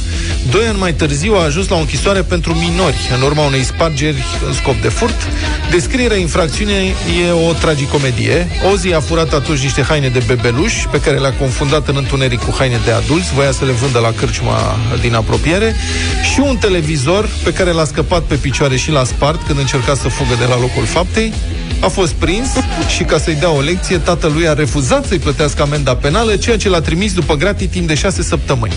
[0.52, 4.24] Doi ani mai târziu a ajuns la o închisoare pentru minori, în urma unei spargeri
[4.48, 5.28] în scop de furt.
[5.72, 6.96] Descrierea infracțiunii
[7.28, 8.48] e o tragicomedie.
[8.72, 12.56] Ozzy a furat atunci niște haine de bebeluș, pe care le-a confundat în întuneric cu
[12.58, 15.76] haine de adulți, voia să le vândă la cârciuma din apropiere,
[16.34, 20.08] și un televizor pe care l-a scăpat pe picioare și l-a spart când încerca să
[20.08, 21.34] fugă de la locul faptei.
[21.82, 22.50] A fost prins
[22.96, 26.70] și ca să-i dea o lecție, tatălui a refuzat să-i plătească amenda penală, ceea ce
[26.70, 28.74] l-a trimis după gratii timp de șase săptămâni.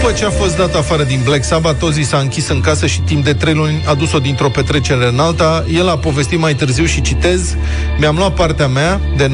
[0.00, 3.00] După ce a fost dat afară din Black Sabbath, Ozzy s-a închis în casă și
[3.00, 5.64] timp de trei luni a dus-o dintr-o petrecere în alta.
[5.74, 7.56] El a povestit mai târziu și citez
[7.98, 9.32] Mi-am luat partea mea de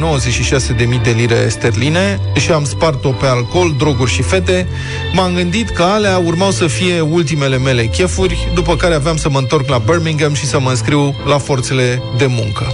[0.96, 4.66] 96.000 de lire sterline și am spart-o pe alcool, droguri și fete.
[5.12, 9.38] M-am gândit că alea urmau să fie ultimele mele chefuri, după care aveam să mă
[9.38, 12.72] întorc la Birmingham și să mă înscriu la forțele de muncă.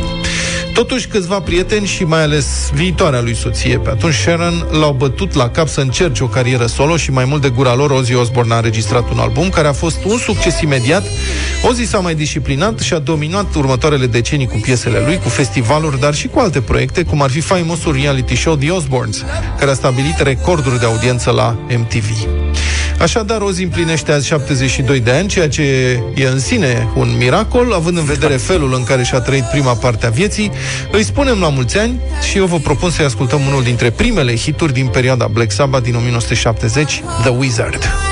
[0.72, 5.48] Totuși, câțiva prieteni și mai ales viitoarea lui soție, pe atunci Sharon, l-au bătut la
[5.48, 8.56] cap să încerce o carieră solo și mai mult de gura lor, Ozzy Osbourne a
[8.56, 11.04] înregistrat un album care a fost un succes imediat.
[11.68, 16.14] Ozzy s-a mai disciplinat și a dominat următoarele decenii cu piesele lui, cu festivaluri, dar
[16.14, 19.24] și cu alte proiecte, cum ar fi faimosul reality show The Osbournes,
[19.58, 22.26] care a stabilit recorduri de audiență la MTV.
[23.02, 25.62] Așadar, Ozzy împlinește azi 72 de ani, ceea ce
[26.14, 30.06] e în sine un miracol, având în vedere felul în care și-a trăit prima parte
[30.06, 30.50] a vieții.
[30.92, 32.00] Îi spunem la mulți ani
[32.30, 35.94] și eu vă propun să-i ascultăm unul dintre primele hituri din perioada Black Sabbath din
[35.94, 38.11] 1970, The Wizard.